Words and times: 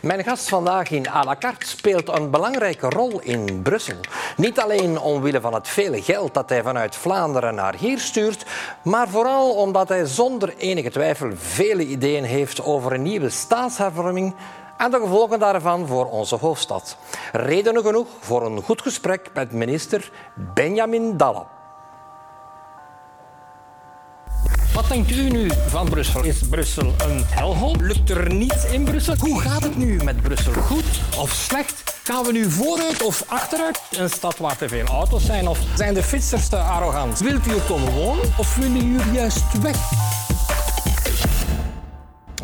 Mijn 0.00 0.24
gast 0.24 0.48
vandaag 0.48 0.90
in 0.90 1.08
à 1.08 1.24
la 1.24 1.36
carte 1.36 1.66
speelt 1.66 2.08
een 2.08 2.30
belangrijke 2.30 2.88
rol 2.88 3.20
in 3.20 3.62
Brussel. 3.62 3.96
Niet 4.36 4.60
alleen 4.60 5.00
omwille 5.00 5.40
van 5.40 5.54
het 5.54 5.68
vele 5.68 6.02
geld 6.02 6.34
dat 6.34 6.48
hij 6.48 6.62
vanuit 6.62 6.96
Vlaanderen 6.96 7.54
naar 7.54 7.74
hier 7.74 7.98
stuurt, 7.98 8.44
maar 8.82 9.08
vooral 9.08 9.50
omdat 9.50 9.88
hij 9.88 10.06
zonder 10.06 10.54
enige 10.56 10.90
twijfel 10.90 11.30
vele 11.34 11.86
ideeën 11.86 12.24
heeft 12.24 12.64
over 12.64 12.92
een 12.92 13.02
nieuwe 13.02 13.30
staatshervorming 13.30 14.34
en 14.76 14.90
de 14.90 15.00
gevolgen 15.00 15.38
daarvan 15.38 15.86
voor 15.86 16.06
onze 16.06 16.36
hoofdstad. 16.36 16.96
Redenen 17.32 17.82
genoeg 17.82 18.08
voor 18.20 18.46
een 18.46 18.62
goed 18.62 18.82
gesprek 18.82 19.30
met 19.34 19.52
minister 19.52 20.10
Benjamin 20.34 21.16
Dalle. 21.16 21.59
Wat 24.74 24.88
denkt 24.88 25.10
u 25.10 25.30
nu 25.30 25.50
van 25.66 25.88
Brussel? 25.88 26.24
Is 26.24 26.38
Brussel 26.50 26.86
een 26.86 27.22
helhol? 27.24 27.76
Lukt 27.80 28.10
er 28.10 28.34
niets 28.34 28.64
in 28.72 28.84
Brussel? 28.84 29.14
Hoe 29.18 29.40
gaat 29.40 29.62
het 29.62 29.76
nu 29.76 30.02
met 30.04 30.22
Brussel? 30.22 30.52
Goed 30.52 30.84
of 31.18 31.32
slecht? 31.32 31.82
Gaan 32.04 32.24
we 32.24 32.32
nu 32.32 32.50
vooruit 32.50 33.02
of 33.02 33.24
achteruit? 33.26 33.80
Een 33.90 34.10
stad 34.10 34.38
waar 34.38 34.56
te 34.56 34.68
veel 34.68 34.84
auto's 34.84 35.24
zijn? 35.24 35.48
Of 35.48 35.58
zijn 35.76 35.94
de 35.94 36.02
fietsers 36.02 36.48
te 36.48 36.56
arrogant? 36.56 37.18
Wilt 37.18 37.46
u 37.46 37.50
er 37.50 37.60
komen 37.60 37.92
wonen 37.92 38.24
of 38.38 38.56
willen 38.56 38.86
u 38.86 38.98
juist 39.12 39.62
weg? 39.62 39.76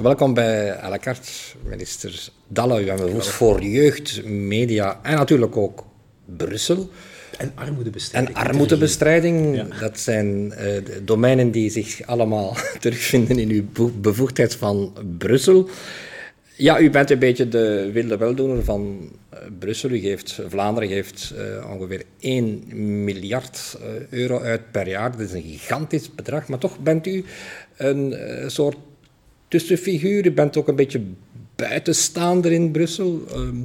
Welkom 0.01 0.35
bij 0.35 0.83
à 0.83 0.89
la 0.89 0.99
carte, 0.99 1.31
minister 1.65 2.29
Dalle. 2.49 2.83
U 2.83 2.85
bent 2.85 3.27
voor 3.27 3.63
jeugd, 3.63 4.25
media 4.25 4.99
en 5.03 5.17
natuurlijk 5.17 5.57
ook 5.57 5.85
Brussel. 6.37 6.91
En 7.39 7.53
armoedebestrijding. 7.55 8.37
En 8.37 8.45
armoedebestrijding, 8.45 9.63
dat 9.81 9.99
zijn 9.99 10.53
uh, 10.59 10.79
domeinen 11.05 11.51
die 11.51 11.71
zich 11.71 12.07
allemaal 12.07 12.57
terugvinden 12.81 13.39
in 13.39 13.51
uw 13.51 13.91
bevoegdheid 14.01 14.55
van 14.55 14.93
Brussel. 15.19 15.69
Ja, 16.57 16.81
u 16.81 16.91
bent 16.91 17.11
een 17.11 17.19
beetje 17.19 17.49
de 17.49 17.91
wilde 17.93 18.17
weldoener 18.17 18.65
van 18.65 19.11
uh, 19.35 19.39
Brussel. 19.59 19.91
U 19.91 19.99
geeft, 19.99 20.41
Vlaanderen 20.49 20.89
geeft 20.89 21.35
uh, 21.37 21.71
ongeveer 21.71 22.03
1 22.21 22.63
miljard 23.05 23.79
euro 24.11 24.41
uit 24.41 24.71
per 24.71 24.89
jaar. 24.89 25.11
Dat 25.11 25.21
is 25.21 25.33
een 25.33 25.43
gigantisch 25.43 26.15
bedrag, 26.15 26.49
maar 26.49 26.59
toch 26.59 26.79
bent 26.79 27.07
u 27.07 27.25
een 27.77 28.15
soort 28.47 28.77
tussenfiguur. 29.49 30.27
U 30.27 30.33
bent 30.33 30.57
ook 30.57 30.69
een 30.69 30.77
beetje 30.77 31.01
buitenstaander 31.57 32.53
in 32.53 32.71
Brussel. 32.71 33.23
Ehm, 33.31 33.57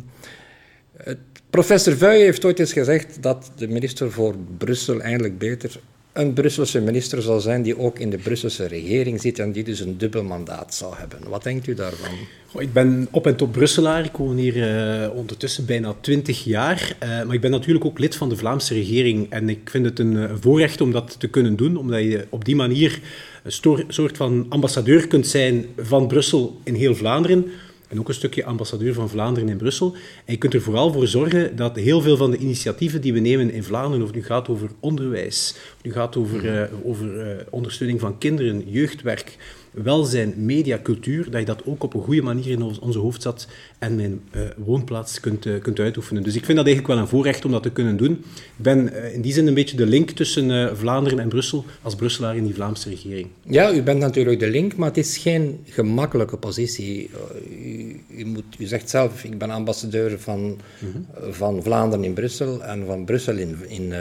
het 0.98 1.18
Professor 1.52 1.98
Vuij 1.98 2.20
heeft 2.20 2.46
ooit 2.46 2.60
eens 2.60 2.74
gezegd 2.74 3.24
dat 3.24 3.52
de 3.56 3.68
minister 3.68 4.12
voor 4.12 4.36
Brussel 4.58 5.02
eigenlijk 5.02 5.38
beter 5.38 5.80
een 6.14 6.34
Brusselse 6.34 6.82
minister 6.82 7.22
zal 7.22 7.40
zijn 7.40 7.62
die 7.62 7.80
ook 7.80 8.00
in 8.00 8.10
de 8.10 8.18
Brusselse 8.18 8.66
regering 8.66 9.22
zit 9.22 9.40
en 9.40 9.52
die 9.52 9.64
dus 9.64 9.80
een 9.80 9.98
dubbel 9.98 10.24
mandaat 10.24 10.74
zou 10.74 10.96
hebben. 10.98 11.20
Wat 11.30 11.44
denkt 11.44 11.68
u 11.68 11.74
daarvan? 11.74 12.10
ik 12.58 12.74
ben 12.74 13.08
op 13.12 13.28
en 13.28 13.36
top 13.36 13.52
Brusselaar. 13.52 14.06
Ik 14.06 14.16
woon 14.18 14.38
hier 14.38 14.56
uh, 14.56 15.16
ondertussen 15.16 15.66
bijna 15.66 15.96
twintig 16.02 16.44
jaar. 16.44 16.96
Uh, 17.04 17.10
maar 17.10 17.36
ik 17.36 17.42
ben 17.42 17.52
natuurlijk 17.52 17.86
ook 17.86 18.00
lid 18.00 18.16
van 18.16 18.30
de 18.30 18.38
Vlaamse 18.38 18.74
regering. 18.74 19.30
En 19.30 19.50
ik 19.50 19.70
vind 19.70 19.86
het 19.86 20.00
een, 20.00 20.16
een 20.16 20.42
voorrecht 20.42 20.82
om 20.82 20.92
dat 20.92 21.20
te 21.20 21.28
kunnen 21.28 21.56
doen, 21.56 21.78
omdat 21.78 22.02
je 22.02 22.26
op 22.30 22.46
die 22.46 22.56
manier 22.56 23.00
een 23.44 23.52
soort 23.88 24.18
van 24.18 24.46
ambassadeur 24.50 25.08
kunt 25.08 25.28
zijn 25.28 25.66
van 25.78 26.08
Brussel 26.08 26.60
in 26.64 26.74
heel 26.74 26.96
Vlaanderen 26.96 27.52
en 27.92 28.00
ook 28.00 28.08
een 28.08 28.14
stukje 28.14 28.46
ambassadeur 28.46 28.94
van 28.94 29.10
Vlaanderen 29.10 29.50
in 29.50 29.58
Brussel. 29.58 29.94
En 30.26 30.34
je 30.34 30.38
kunt 30.38 30.54
er 30.54 30.62
vooral 30.62 30.94
voor 30.94 31.08
zorgen 31.08 31.56
dat 31.56 31.76
heel 31.76 32.02
veel 32.02 32.18
van 32.18 32.32
de 32.32 32.38
initiatieven 32.38 33.02
die 33.02 33.14
we 33.14 33.20
nemen 33.20 33.52
in 33.52 33.64
Vlaanderen, 33.64 34.02
of 34.02 34.08
het 34.08 34.16
nu 34.16 34.24
gaat 34.24 34.50
over 34.50 34.70
onderwijs, 34.80 35.54
of 35.56 35.74
het 35.76 35.86
nu 35.86 35.92
gaat 35.92 36.16
over, 36.16 36.46
uh, 36.46 36.64
over 36.84 37.28
uh, 37.28 37.42
ondersteuning 37.50 38.00
van 38.00 38.18
kinderen, 38.18 38.70
jeugdwerk, 38.70 39.38
welzijn, 39.72 40.34
media, 40.38 40.80
cultuur, 40.84 41.32
dat 41.32 41.40
je 41.40 41.46
dat 41.46 41.66
ook 41.66 41.84
op 41.84 41.94
een 41.94 42.02
goede 42.02 42.22
manier 42.22 42.52
in 42.52 42.62
onze 42.62 43.00
hoofdstad 43.00 43.48
en 43.80 43.96
mijn 43.96 44.22
uh, 44.36 44.42
woonplaats 44.58 45.20
kunt, 45.20 45.46
uh, 45.46 45.62
kunt 45.62 45.80
uitoefenen. 45.80 46.24
Dus 46.24 46.36
ik 46.36 46.46
vind 46.46 46.58
dat 46.58 46.66
eigenlijk 46.66 46.96
wel 46.96 47.04
een 47.04 47.10
voorrecht 47.10 47.46
om 47.46 47.52
dat 47.52 47.64
te 47.64 47.72
kunnen 47.72 47.98
doen. 47.98 48.12
Ik 48.12 48.64
ben 48.64 48.94
uh, 48.94 49.14
in 49.14 49.22
die 49.22 49.34
zin 49.34 49.48
een 49.48 49.54
beetje 49.54 49.78
de 49.78 49.86
link 49.86 50.10
tussen 50.10 50.78
Vlaanderen 50.78 51.20
en 51.20 51.30
Brussel 51.30 51.66
als 51.82 51.96
Brusselaar 51.96 52.36
in 52.36 52.44
die 52.44 52.54
Vlaamse 52.54 52.90
regering. 52.90 53.28
Ja, 53.42 53.74
u 53.74 53.82
bent 53.84 54.00
natuurlijk 54.00 54.40
de 54.40 54.50
link, 54.50 54.76
maar 54.76 54.88
het 54.88 54.98
is 54.98 55.18
geen 55.18 55.60
gemakkelijke 55.66 56.38
positie. 56.38 57.10
U, 57.50 58.04
u, 58.18 58.26
moet, 58.26 58.44
u 58.58 58.66
zegt 58.66 58.90
zelf, 58.90 59.24
ik 59.24 59.38
ben 59.38 59.50
ambassadeur 59.50 60.20
van, 60.20 60.42
mm 60.42 60.58
-hmm. 60.80 61.34
van 61.34 61.64
Vlaanderen 61.64 62.06
in 62.06 62.14
Brussel 62.14 62.64
en 62.64 62.86
van 62.86 63.06
Brussel 63.06 63.38
in, 63.38 63.58
in, 63.68 63.94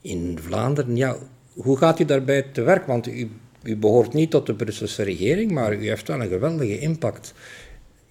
in 0.00 0.38
Vlaanderen. 0.42 0.96
Ja, 0.96 1.16
hoe 1.54 1.76
gaat 1.76 2.00
u 2.00 2.04
daarbij 2.04 2.42
te 2.42 2.62
werk? 2.62 2.86
Want 2.86 3.06
u 3.06 3.30
u 3.62 3.76
behoort 3.76 4.12
niet 4.12 4.30
tot 4.30 4.46
de 4.46 4.54
Brusselse 4.54 5.02
regering, 5.02 5.50
maar 5.50 5.74
u 5.74 5.88
heeft 5.88 6.08
wel 6.08 6.20
een 6.20 6.28
geweldige 6.28 6.78
impact 6.78 7.34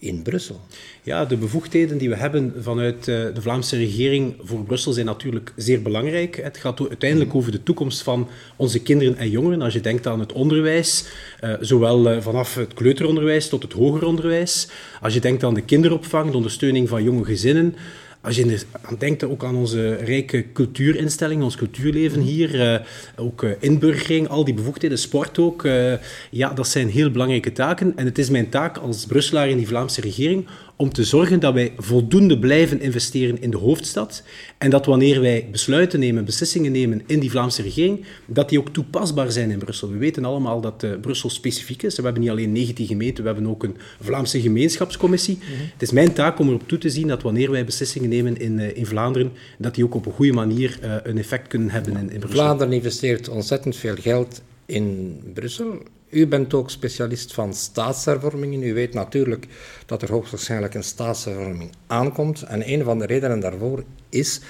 in 0.02 0.22
Brussel. 0.22 0.60
Ja, 1.04 1.26
de 1.26 1.38
bevoegdheden 1.38 1.98
die 1.98 2.10
we 2.10 2.16
hebben 2.16 2.54
vanuit 2.60 2.98
eh, 2.98 3.06
de 3.06 3.42
Vlaamse 3.42 3.78
regering 3.78 4.36
voor 4.40 4.64
Brussel 4.64 4.92
zijn 4.92 5.06
natuurlijk 5.06 5.54
zeer 5.56 5.82
belangrijk. 5.82 6.36
Het 6.36 6.58
gaat 6.58 6.80
uiteindelijk 6.80 7.36
over 7.36 7.52
de 7.52 7.64
toekomst 7.64 8.02
van 8.02 8.28
onze 8.56 8.82
kinderen 8.82 9.18
en 9.18 9.30
jongeren. 9.30 9.62
Als 9.62 9.74
je 9.74 9.82
denkt 9.82 10.08
aan 10.08 10.20
het 10.20 10.34
onderwijs, 10.34 11.06
eh, 11.40 11.54
zowel 11.60 12.10
eh, 12.10 12.22
vanaf 12.22 12.56
het 12.56 12.74
kleuteronderwijs 12.74 13.50
tot 13.50 13.64
het 13.64 13.74
hoger 13.74 14.06
onderwijs. 14.06 14.68
Als 15.02 15.14
je 15.14 15.20
denkt 15.20 15.44
aan 15.44 15.54
de 15.54 15.62
kinderopvang, 15.62 16.32
de 16.32 16.38
ondersteuning 16.38 16.90
van 16.90 17.04
jonge 17.04 17.26
gezinnen. 17.26 17.76
Als 18.22 18.36
je 18.36 18.62
aan 18.82 18.96
denkt, 19.00 19.24
ook 19.24 19.44
aan 19.44 19.56
onze 19.56 19.96
rijke 19.96 20.46
cultuurinstellingen, 20.54 21.44
ons 21.44 21.56
cultuurleven 21.56 22.22
hier, 22.22 22.74
uh, 22.74 22.80
ook 23.16 23.44
uh, 23.44 23.52
inburgering, 23.59 24.28
al 24.28 24.46
die 24.46 24.54
bevoegdheden, 24.54 24.98
sport 24.98 25.40
ook. 25.40 25.64
Uh, 25.64 25.94
ja, 26.30 26.54
dat 26.54 26.68
zijn 26.68 26.90
heel 26.90 27.12
belangrijke 27.12 27.52
taken. 27.52 27.94
En 27.96 28.06
het 28.06 28.18
is 28.18 28.30
mijn 28.30 28.50
taak 28.50 28.78
als 28.78 29.06
Brusselaar 29.06 29.50
in 29.50 29.58
die 29.58 29.68
Vlaamse 29.68 30.02
regering 30.02 30.48
om 30.76 30.94
te 30.94 31.04
zorgen 31.04 31.40
dat 31.40 31.54
wij 31.54 31.74
voldoende 31.78 32.40
blijven 32.40 32.82
investeren 32.82 33.42
in 33.42 33.52
de 33.52 33.58
hoofdstad 33.58 34.24
en 34.58 34.70
dat 34.70 34.86
wanneer 34.86 35.22
wij 35.22 35.48
besluiten 35.52 36.00
nemen, 36.00 36.26
beslissingen 36.26 36.72
nemen 36.72 37.02
in 37.06 37.20
die 37.20 37.30
Vlaamse 37.30 37.62
regering, 37.62 38.06
dat 38.26 38.50
die 38.50 38.59
ook 38.59 38.70
toepasbaar 38.70 39.32
zijn 39.32 39.52
in 39.52 39.58
Brussel. 39.58 39.90
We 39.90 39.98
weten 39.98 40.26
allemaal 40.26 40.62
dat 40.62 40.84
uh, 40.84 40.92
Brussel 41.02 41.30
specifiek 41.30 41.84
is. 41.84 41.96
We 41.96 42.04
hebben 42.04 42.22
niet 42.22 42.32
alleen 42.32 42.52
19 42.52 42.88
gemeenten, 42.88 43.24
we 43.24 43.30
hebben 43.30 43.50
ook 43.50 43.64
een 43.64 43.78
Vlaamse 44.02 44.42
gemeenschapscommissie. 44.42 45.36
Mm 45.36 45.42
-hmm. 45.42 45.70
Het 45.74 45.82
is 45.82 45.92
mijn 45.92 46.14
taak 46.14 46.40
om 46.40 46.48
erop 46.48 46.68
toe 46.68 46.78
te 46.78 46.90
zien 46.90 47.08
dat 47.08 47.22
wanneer 47.22 47.52
wij 47.52 47.66
beslissingen 47.66 48.09
nemen 48.09 48.38
in, 48.38 48.59
uh, 48.59 48.78
in 48.78 48.86
Vlaanderen, 48.86 49.32
dat 49.58 49.76
die 49.76 49.84
ook 49.84 49.96
op 49.96 50.06
een 50.06 50.12
goede 50.12 50.34
manier 50.34 50.80
uh, 50.84 50.96
een 51.03 51.18
effect 51.18 51.48
kunnen 51.48 51.70
hebben 51.70 51.94
in, 51.94 52.00
in 52.00 52.20
Brussel. 52.20 52.30
Vlaanderen 52.30 52.74
investeert 52.74 53.30
ontzettend 53.30 53.76
veel 53.76 53.96
geld 53.96 54.42
in 54.66 55.20
Brussel. 55.34 55.84
U 56.12 56.28
bent 56.28 56.54
ook 56.54 56.70
specialist 56.70 57.34
van 57.34 57.54
staatshervormingen. 57.54 58.64
U 58.64 58.74
weet 58.74 58.94
natuurlijk 58.94 59.48
dat 59.86 60.02
er 60.02 60.12
hoogstwaarschijnlijk 60.12 60.74
een 60.74 60.84
staatshervorming 60.84 61.72
aankomt. 61.88 62.42
En 62.42 62.70
een 62.72 62.84
van 62.84 63.00
de 63.00 63.06
redenen 63.06 63.40
daarvoor 63.40 63.84
is 64.10 64.42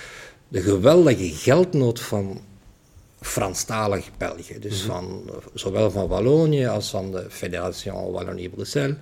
de 0.48 0.62
geweldige 0.62 1.36
geldnood 1.36 2.00
van 2.00 2.42
Franstalig 3.20 4.10
België. 4.18 4.60
Dus 4.60 4.84
mm 4.84 4.90
-hmm. 4.90 5.24
van, 5.26 5.42
zowel 5.54 5.92
van 5.92 6.08
Wallonië 6.08 6.66
als 6.66 6.90
van 6.90 7.12
de 7.12 7.26
Fédération 7.30 8.12
Wallonie-Bruxelles, 8.12 8.96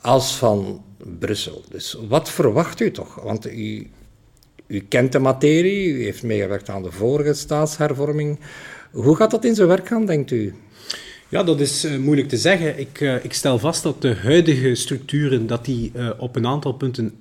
als 0.00 0.36
van 0.36 0.84
Brussel. 1.18 1.64
Dus 1.68 1.98
wat 2.08 2.30
verwacht 2.30 2.80
u 2.80 2.90
toch? 2.90 3.14
Want 3.14 3.46
u, 3.46 3.90
u 4.66 4.80
kent 4.80 5.12
de 5.12 5.18
materie, 5.18 5.88
u 5.88 6.04
heeft 6.04 6.22
meegewerkt 6.22 6.68
aan 6.68 6.82
de 6.82 6.92
vorige 6.92 7.34
staatshervorming. 7.34 8.40
Hoe 8.92 9.16
gaat 9.16 9.30
dat 9.30 9.44
in 9.44 9.54
zijn 9.54 9.68
werk 9.68 9.86
gaan, 9.86 10.06
denkt 10.06 10.30
u? 10.30 10.54
Ja, 11.30 11.42
dat 11.42 11.60
is 11.60 11.84
uh, 11.84 11.98
moeilijk 11.98 12.28
te 12.28 12.36
zeggen. 12.36 12.78
Ik, 12.78 13.00
uh, 13.00 13.24
ik, 13.24 13.32
stel 13.32 13.58
vast 13.58 13.82
dat 13.82 14.02
de 14.02 14.14
huidige 14.14 14.74
structuren 14.74 15.46
dat 15.46 15.64
die, 15.64 15.92
uh, 15.96 16.10
op 16.18 16.36
een 16.36 16.46
aantal 16.46 16.72
punten 16.72 17.12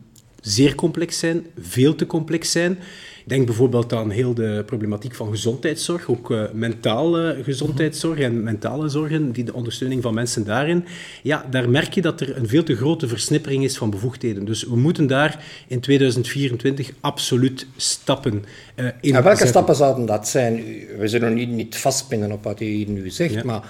zeer 0.41 0.75
complex 0.75 1.19
zijn, 1.19 1.45
veel 1.59 1.95
te 1.95 2.05
complex 2.05 2.51
zijn. 2.51 2.79
Denk 3.25 3.45
bijvoorbeeld 3.45 3.93
aan 3.93 4.09
heel 4.09 4.33
de 4.33 4.63
problematiek 4.65 5.15
van 5.15 5.29
gezondheidszorg, 5.29 6.09
ook 6.09 6.31
uh, 6.31 6.43
mentale 6.53 7.39
gezondheidszorg 7.43 8.19
en 8.19 8.43
mentale 8.43 8.89
zorgen, 8.89 9.31
die 9.31 9.43
de 9.43 9.53
ondersteuning 9.53 10.01
van 10.01 10.13
mensen 10.13 10.45
daarin. 10.45 10.85
Ja, 11.23 11.45
daar 11.49 11.69
merk 11.69 11.93
je 11.93 12.01
dat 12.01 12.21
er 12.21 12.37
een 12.37 12.47
veel 12.47 12.63
te 12.63 12.75
grote 12.75 13.07
versnippering 13.07 13.63
is 13.63 13.77
van 13.77 13.89
bevoegdheden. 13.89 14.45
Dus 14.45 14.63
we 14.63 14.75
moeten 14.75 15.07
daar 15.07 15.43
in 15.67 15.79
2024 15.79 16.91
absoluut 16.99 17.67
stappen 17.75 18.33
uh, 18.75 18.85
in 18.85 19.15
En 19.15 19.23
welke 19.23 19.27
zetten. 19.29 19.47
stappen 19.47 19.75
zouden 19.75 20.05
dat 20.05 20.27
zijn? 20.27 20.55
We 20.97 21.07
zullen 21.07 21.33
niet, 21.33 21.49
niet 21.49 21.77
vastpinnen 21.77 22.31
op 22.31 22.43
wat 22.43 22.61
u 22.61 22.65
hier 22.65 22.89
nu 22.89 23.09
zegt, 23.09 23.33
ja. 23.33 23.43
maar 23.43 23.63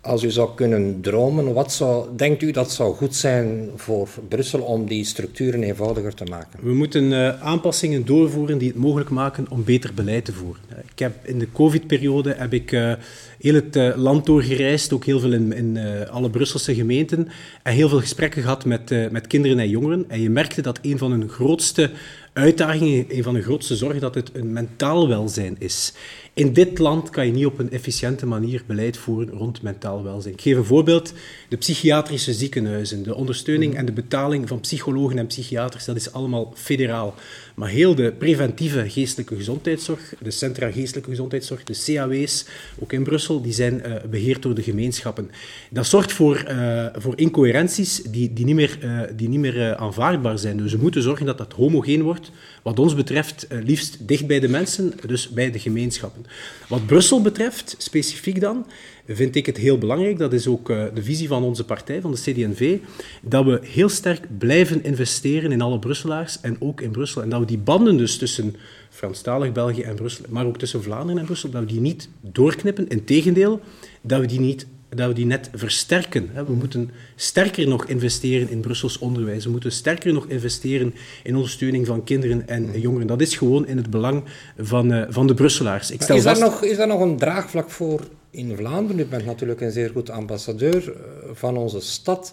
als 0.00 0.22
u 0.22 0.30
zou 0.30 0.50
kunnen 0.54 1.00
dromen, 1.00 1.52
wat 1.52 1.72
zou, 1.72 2.08
denkt 2.16 2.42
u 2.42 2.50
dat 2.50 2.72
zou 2.72 2.94
goed 2.94 3.16
zijn 3.16 3.70
voor 3.76 4.08
Brussel 4.28 4.60
om 4.60 4.86
die 4.86 5.04
structuren 5.04 5.62
eenvoudiger 5.62 6.14
te 6.14 6.24
maken? 6.24 6.58
We 6.62 6.74
moeten 6.74 7.04
uh, 7.04 7.42
aanpassingen 7.42 8.06
doorvoeren 8.06 8.58
die 8.58 8.68
het 8.68 8.76
mogelijk 8.76 9.10
maken 9.10 9.46
om 9.50 9.64
beter 9.64 9.94
beleid 9.94 10.24
te 10.24 10.32
voeren. 10.32 10.62
Ik 10.92 10.98
heb 10.98 11.14
in 11.22 11.38
de 11.38 11.52
COVID-periode 11.52 12.34
heb 12.38 12.52
ik 12.52 12.72
uh, 12.72 12.92
heel 13.40 13.54
het 13.54 13.76
uh, 13.76 13.96
land 13.96 14.26
doorgereisd, 14.26 14.92
ook 14.92 15.04
heel 15.04 15.20
veel 15.20 15.32
in, 15.32 15.52
in 15.52 15.78
alle 16.08 16.30
Brusselse 16.30 16.74
gemeenten, 16.74 17.28
en 17.62 17.74
heel 17.74 17.88
veel 17.88 18.00
gesprekken 18.00 18.42
gehad 18.42 18.64
met, 18.64 19.10
met 19.10 19.26
kinderen 19.26 19.58
en 19.58 19.68
jongeren. 19.68 20.04
En 20.08 20.20
je 20.20 20.30
merkte 20.30 20.62
dat 20.62 20.78
een 20.82 20.98
van 20.98 21.10
hun 21.10 21.28
grootste 21.28 21.90
uitdagingen, 22.32 23.04
een 23.08 23.22
van 23.22 23.34
de 23.34 23.42
grootste 23.42 23.76
zorgen, 23.76 24.00
dat 24.00 24.14
het 24.14 24.30
een 24.32 24.52
mentaal 24.52 25.08
welzijn 25.08 25.56
is. 25.58 25.92
In 26.34 26.52
dit 26.52 26.78
land 26.78 27.10
kan 27.10 27.26
je 27.26 27.32
niet 27.32 27.46
op 27.46 27.58
een 27.58 27.70
efficiënte 27.70 28.26
manier 28.26 28.62
beleid 28.66 28.96
voeren 28.96 29.30
rond 29.30 29.62
mentaal 29.62 30.02
welzijn. 30.02 30.34
Ik 30.34 30.40
geef 30.40 30.56
een 30.56 30.64
voorbeeld. 30.64 31.12
De 31.48 31.56
psychiatrische 31.56 32.32
ziekenhuizen, 32.32 33.02
de 33.02 33.14
ondersteuning 33.14 33.74
en 33.74 33.86
de 33.86 33.92
betaling 33.92 34.48
van 34.48 34.60
psychologen 34.60 35.18
en 35.18 35.26
psychiaters, 35.26 35.84
dat 35.84 35.96
is 35.96 36.12
allemaal 36.12 36.52
federaal. 36.56 37.14
Maar 37.54 37.68
heel 37.68 37.94
de 37.94 38.12
preventieve 38.18 38.90
geestelijke 38.90 39.36
gezondheidszorg, 39.36 40.14
de 40.22 40.30
centra 40.30 40.70
geestelijke 40.70 41.10
gezondheidszorg, 41.10 41.64
de 41.64 41.82
CAW's, 41.84 42.44
ook 42.78 42.92
in 42.92 43.02
Brussel, 43.02 43.29
die 43.38 43.52
zijn 43.52 43.82
uh, 43.86 43.94
beheerd 44.10 44.42
door 44.42 44.54
de 44.54 44.62
gemeenschappen. 44.62 45.30
Dat 45.70 45.86
zorgt 45.86 46.12
voor, 46.12 46.44
uh, 46.48 46.86
voor 46.94 47.18
incoherenties 47.18 48.02
die, 48.02 48.32
die 48.32 48.44
niet 48.44 48.54
meer, 48.54 48.78
uh, 48.84 49.00
die 49.16 49.28
niet 49.28 49.38
meer 49.38 49.76
aanvaardbaar 49.76 50.38
zijn. 50.38 50.56
Dus 50.56 50.72
we 50.72 50.78
moeten 50.80 51.02
zorgen 51.02 51.26
dat 51.26 51.38
dat 51.38 51.52
homogeen 51.52 52.02
wordt, 52.02 52.30
wat 52.62 52.78
ons 52.78 52.94
betreft 52.94 53.46
liefst 53.64 54.08
dicht 54.08 54.26
bij 54.26 54.40
de 54.40 54.48
mensen, 54.48 54.92
dus 55.06 55.28
bij 55.28 55.50
de 55.50 55.58
gemeenschappen. 55.58 56.26
Wat 56.68 56.86
Brussel 56.86 57.22
betreft, 57.22 57.74
specifiek 57.78 58.40
dan, 58.40 58.66
vind 59.06 59.36
ik 59.36 59.46
het 59.46 59.56
heel 59.56 59.78
belangrijk, 59.78 60.18
dat 60.18 60.32
is 60.32 60.46
ook 60.46 60.66
de 60.66 61.02
visie 61.02 61.28
van 61.28 61.42
onze 61.42 61.64
partij, 61.64 62.00
van 62.00 62.10
de 62.10 62.20
CD&V, 62.20 62.78
dat 63.22 63.44
we 63.44 63.60
heel 63.62 63.88
sterk 63.88 64.38
blijven 64.38 64.84
investeren 64.84 65.52
in 65.52 65.60
alle 65.60 65.78
Brusselaars 65.78 66.40
en 66.40 66.56
ook 66.58 66.80
in 66.80 66.90
Brussel. 66.90 67.22
En 67.22 67.28
dat 67.28 67.40
we 67.40 67.46
die 67.46 67.58
banden 67.58 67.96
dus 67.96 68.18
tussen 68.18 68.56
Franstalig 68.90 69.52
België 69.52 69.82
en 69.82 69.94
Brussel, 69.94 70.24
maar 70.28 70.46
ook 70.46 70.58
tussen 70.58 70.82
Vlaanderen 70.82 71.18
en 71.20 71.24
Brussel, 71.24 71.50
dat 71.50 71.60
we 71.60 71.66
die 71.66 71.80
niet 71.80 72.08
doorknippen. 72.20 72.88
Integendeel, 72.88 73.60
dat 74.00 74.20
we 74.20 74.26
die 74.26 74.40
niet 74.40 74.66
dat 74.94 75.08
we 75.08 75.14
die 75.14 75.26
net 75.26 75.50
versterken. 75.54 76.30
We 76.46 76.52
moeten 76.52 76.90
sterker 77.16 77.68
nog 77.68 77.86
investeren 77.86 78.50
in 78.50 78.60
Brussels 78.60 78.98
onderwijs. 78.98 79.44
We 79.44 79.50
moeten 79.50 79.72
sterker 79.72 80.12
nog 80.12 80.26
investeren 80.26 80.94
in 81.22 81.34
ondersteuning 81.34 81.86
van 81.86 82.04
kinderen 82.04 82.48
en 82.48 82.80
jongeren. 82.80 83.06
Dat 83.06 83.20
is 83.20 83.36
gewoon 83.36 83.66
in 83.66 83.76
het 83.76 83.90
belang 83.90 84.24
van, 84.58 84.92
uh, 84.92 85.02
van 85.08 85.26
de 85.26 85.34
Brusselaars. 85.34 85.90
Ik 85.90 86.02
stel 86.02 86.16
is, 86.16 86.22
daar 86.22 86.38
nog, 86.38 86.62
is 86.62 86.76
daar 86.76 86.86
nog 86.86 87.00
een 87.00 87.16
draagvlak 87.16 87.70
voor 87.70 88.00
in 88.30 88.56
Vlaanderen? 88.56 88.98
U 88.98 89.06
bent 89.06 89.24
natuurlijk 89.24 89.60
een 89.60 89.72
zeer 89.72 89.90
goed 89.90 90.10
ambassadeur 90.10 90.92
eh, 90.92 90.94
van 91.32 91.56
onze 91.56 91.80
stad. 91.80 92.32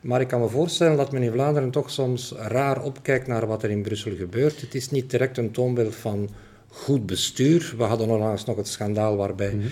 Maar 0.00 0.20
ik 0.20 0.28
kan 0.28 0.40
me 0.40 0.48
voorstellen 0.48 0.96
dat 0.96 1.12
men 1.12 1.22
in 1.22 1.32
Vlaanderen 1.32 1.70
toch 1.70 1.90
soms 1.90 2.32
raar 2.36 2.82
opkijkt 2.82 3.26
naar 3.26 3.46
wat 3.46 3.62
er 3.62 3.70
in 3.70 3.82
Brussel 3.82 4.16
gebeurt. 4.16 4.60
Het 4.60 4.74
is 4.74 4.90
niet 4.90 5.10
direct 5.10 5.38
een 5.38 5.50
toonbeeld 5.50 5.94
van 5.94 6.28
goed 6.68 7.06
bestuur. 7.06 7.74
We 7.76 7.82
hadden 7.82 8.08
onlangs 8.08 8.44
nog 8.44 8.56
het 8.56 8.68
schandaal 8.68 9.16
waarbij... 9.16 9.54
Mhm 9.54 9.66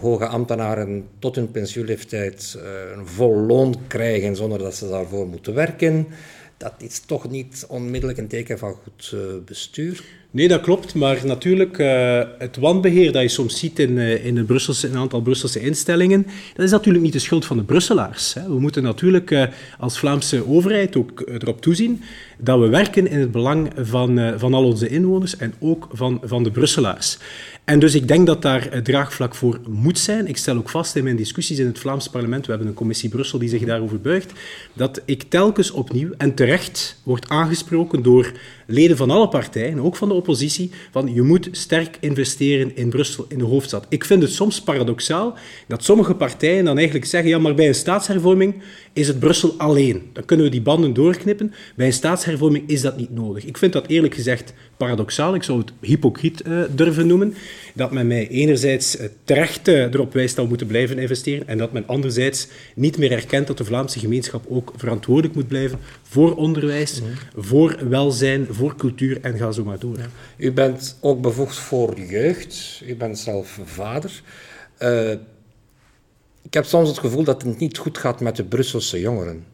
hoge 0.00 0.26
ambtenaren 0.26 1.08
tot 1.18 1.36
hun 1.36 1.50
pensioenleeftijd 1.50 2.54
uh, 2.56 2.62
een 2.96 3.06
vol 3.06 3.36
loon 3.36 3.76
krijgen 3.86 4.36
zonder 4.36 4.58
dat 4.58 4.74
ze 4.74 4.88
daarvoor 4.88 5.26
moeten 5.26 5.54
werken. 5.54 6.06
Dat 6.56 6.72
is 6.78 7.00
toch 7.00 7.30
niet 7.30 7.64
onmiddellijk 7.68 8.18
een 8.18 8.28
teken 8.28 8.58
van 8.58 8.74
goed 8.82 9.12
uh, 9.14 9.20
bestuur. 9.44 10.04
Nee, 10.30 10.48
dat 10.48 10.60
klopt. 10.60 10.94
Maar 10.94 11.26
natuurlijk, 11.26 11.78
uh, 11.78 12.22
het 12.38 12.56
wanbeheer 12.56 13.12
dat 13.12 13.22
je 13.22 13.28
soms 13.28 13.58
ziet 13.58 13.78
in, 13.78 13.90
uh, 13.90 14.24
in, 14.24 14.46
Brusselse, 14.46 14.88
een 14.88 14.96
aantal 14.96 15.20
Brusselse 15.20 15.60
instellingen, 15.60 16.26
dat 16.54 16.64
is 16.64 16.70
natuurlijk 16.70 17.04
niet 17.04 17.12
de 17.12 17.18
schuld 17.18 17.44
van 17.44 17.56
de 17.56 17.62
Brusselaars. 17.62 18.34
Hè. 18.34 18.42
We 18.42 18.60
moeten 18.60 18.82
natuurlijk 18.82 19.50
als 19.78 19.98
Vlaamse 19.98 20.48
overheid 20.48 20.96
ook 20.96 21.22
erop 21.26 21.60
toezien 21.60 22.02
dat 22.38 22.58
we 22.58 22.68
werken 22.68 23.06
in 23.06 23.18
het 23.18 23.32
belang 23.32 23.72
van, 23.76 24.38
van 24.38 24.54
al 24.54 24.64
onze 24.64 24.88
inwoners 24.88 25.36
en 25.36 25.54
ook 25.60 25.88
van, 25.92 26.20
van 26.24 26.42
de 26.42 26.50
Brusselaars. 26.50 27.18
En 27.64 27.78
dus 27.78 27.94
ik 27.94 28.08
denk 28.08 28.26
dat 28.26 28.42
daar 28.42 28.82
draagvlak 28.82 29.34
voor 29.34 29.60
moet 29.68 29.98
zijn. 29.98 30.26
Ik 30.26 30.36
stel 30.36 30.56
ook 30.56 30.68
vast 30.68 30.96
in 30.96 31.04
mijn 31.04 31.16
discussies 31.16 31.58
in 31.58 31.66
het 31.66 31.78
Vlaams 31.78 32.08
parlement, 32.08 32.44
we 32.44 32.50
hebben 32.50 32.68
een 32.68 32.74
commissie 32.74 33.08
Brussel 33.08 33.38
die 33.38 33.48
zich 33.48 33.64
daarover 33.64 34.00
buigt, 34.00 34.32
dat 34.72 35.00
ik 35.04 35.22
telkens 35.22 35.70
opnieuw 35.70 36.10
en 36.18 36.34
terecht 36.34 37.00
wordt 37.02 37.28
aangesproken 37.28 38.02
door 38.02 38.32
leden 38.66 38.96
van 38.96 39.10
alle 39.10 39.28
partijen, 39.28 39.80
ook 39.80 39.96
van 39.96 40.08
de 40.08 40.14
oppositie, 40.14 40.70
van 40.90 41.14
je 41.14 41.22
moet 41.22 41.48
sterk 41.50 41.96
investeren 42.00 42.76
in 42.76 42.88
Brussel, 42.88 43.24
in 43.28 43.38
de 43.38 43.44
hoofdstad. 43.44 43.86
Ik 43.88 44.04
vind 44.04 44.22
het 44.22 44.32
soms 44.32 44.62
paradoxaal 44.62 45.34
dat 45.66 45.84
sommige 45.84 46.14
partijen 46.14 46.64
dan 46.64 46.76
eigenlijk 46.76 47.06
zeggen, 47.06 47.30
ja, 47.30 47.38
maar 47.38 47.54
bij 47.54 47.66
een 47.66 47.74
staatshervorming 47.74 48.62
is 48.92 49.08
het 49.08 49.18
Brussel 49.18 49.54
alleen. 49.56 50.02
Dan 50.12 50.24
kunnen 50.24 50.46
we 50.46 50.52
die 50.52 50.62
banden 50.62 50.94
doorknippen. 50.94 51.54
Bij 51.76 51.86
een 51.86 51.92
staatshervorming 51.92 52.68
is 52.68 52.80
dat 52.80 52.96
niet 52.96 53.10
nodig. 53.10 53.44
Ik 53.44 53.58
vind 53.58 53.72
dat 53.72 53.86
eerlijk 53.86 54.14
gezegd 54.14 54.54
paradoxaal. 54.76 55.34
Ik 55.34 55.42
zou 55.42 55.58
het 55.58 55.72
hypocriet 55.80 56.42
uh, 56.46 56.62
durven 56.74 57.06
noemen. 57.06 57.34
Dat 57.74 57.92
men 57.92 58.06
mij 58.06 58.28
enerzijds 58.28 59.00
uh, 59.00 59.06
terecht 59.24 59.68
uh, 59.68 59.82
erop 59.82 60.12
wijst 60.12 60.34
dat 60.34 60.44
we 60.44 60.48
moeten 60.48 60.66
blijven 60.66 60.98
investeren 60.98 61.48
en 61.48 61.58
dat 61.58 61.72
men 61.72 61.86
anderzijds 61.86 62.48
niet 62.74 62.98
meer 62.98 63.12
erkent 63.12 63.46
dat 63.46 63.58
de 63.58 63.64
Vlaamse 63.64 63.98
gemeenschap 63.98 64.44
ook 64.48 64.72
verantwoordelijk 64.76 65.34
moet 65.34 65.48
blijven 65.48 65.78
voor 66.02 66.34
onderwijs, 66.34 67.00
mhm. 67.00 67.10
voor 67.36 67.78
welzijn, 67.88 68.46
voor 68.54 68.76
cultuur 68.76 69.20
en 69.20 69.36
ga 69.36 69.52
zo 69.52 69.64
maar 69.64 69.78
door. 69.78 69.98
U 70.36 70.52
bent 70.52 70.98
ook 71.00 71.20
bevoegd 71.20 71.56
voor 71.56 72.00
jeugd. 72.00 72.82
U 72.86 72.96
bent 72.96 73.18
zelf 73.18 73.60
vader. 73.64 74.22
ik 76.42 76.54
heb 76.54 76.64
soms 76.64 76.88
het 76.88 76.98
gevoel 76.98 77.24
dat 77.24 77.42
het 77.42 77.58
niet 77.58 77.78
goed 77.78 77.98
gaat 77.98 78.20
met 78.20 78.36
de 78.36 78.44
Brusselse 78.44 79.00
jongeren. 79.00 79.44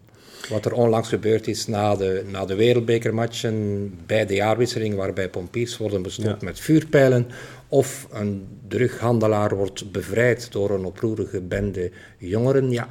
Wat 0.48 0.64
er 0.64 0.72
onlangs 0.72 1.08
gebeurd 1.08 1.46
is 1.46 1.66
na 1.66 1.96
de, 1.96 2.24
na 2.26 2.44
de 2.44 2.54
wereldbekermatchen, 2.54 3.92
bij 4.06 4.26
de 4.26 4.34
jaarwisseling, 4.34 4.94
waarbij 4.94 5.28
pompiers 5.28 5.76
worden 5.76 6.02
bestopt 6.02 6.42
met 6.42 6.60
vuurpijlen, 6.60 7.26
of 7.68 8.06
een 8.10 8.46
drughandelaar 8.68 9.56
wordt 9.56 9.92
bevrijd 9.92 10.52
door 10.52 10.70
een 10.70 10.84
oproerige 10.84 11.40
bende 11.40 11.90
jongeren. 12.18 12.70
Ja, 12.70 12.88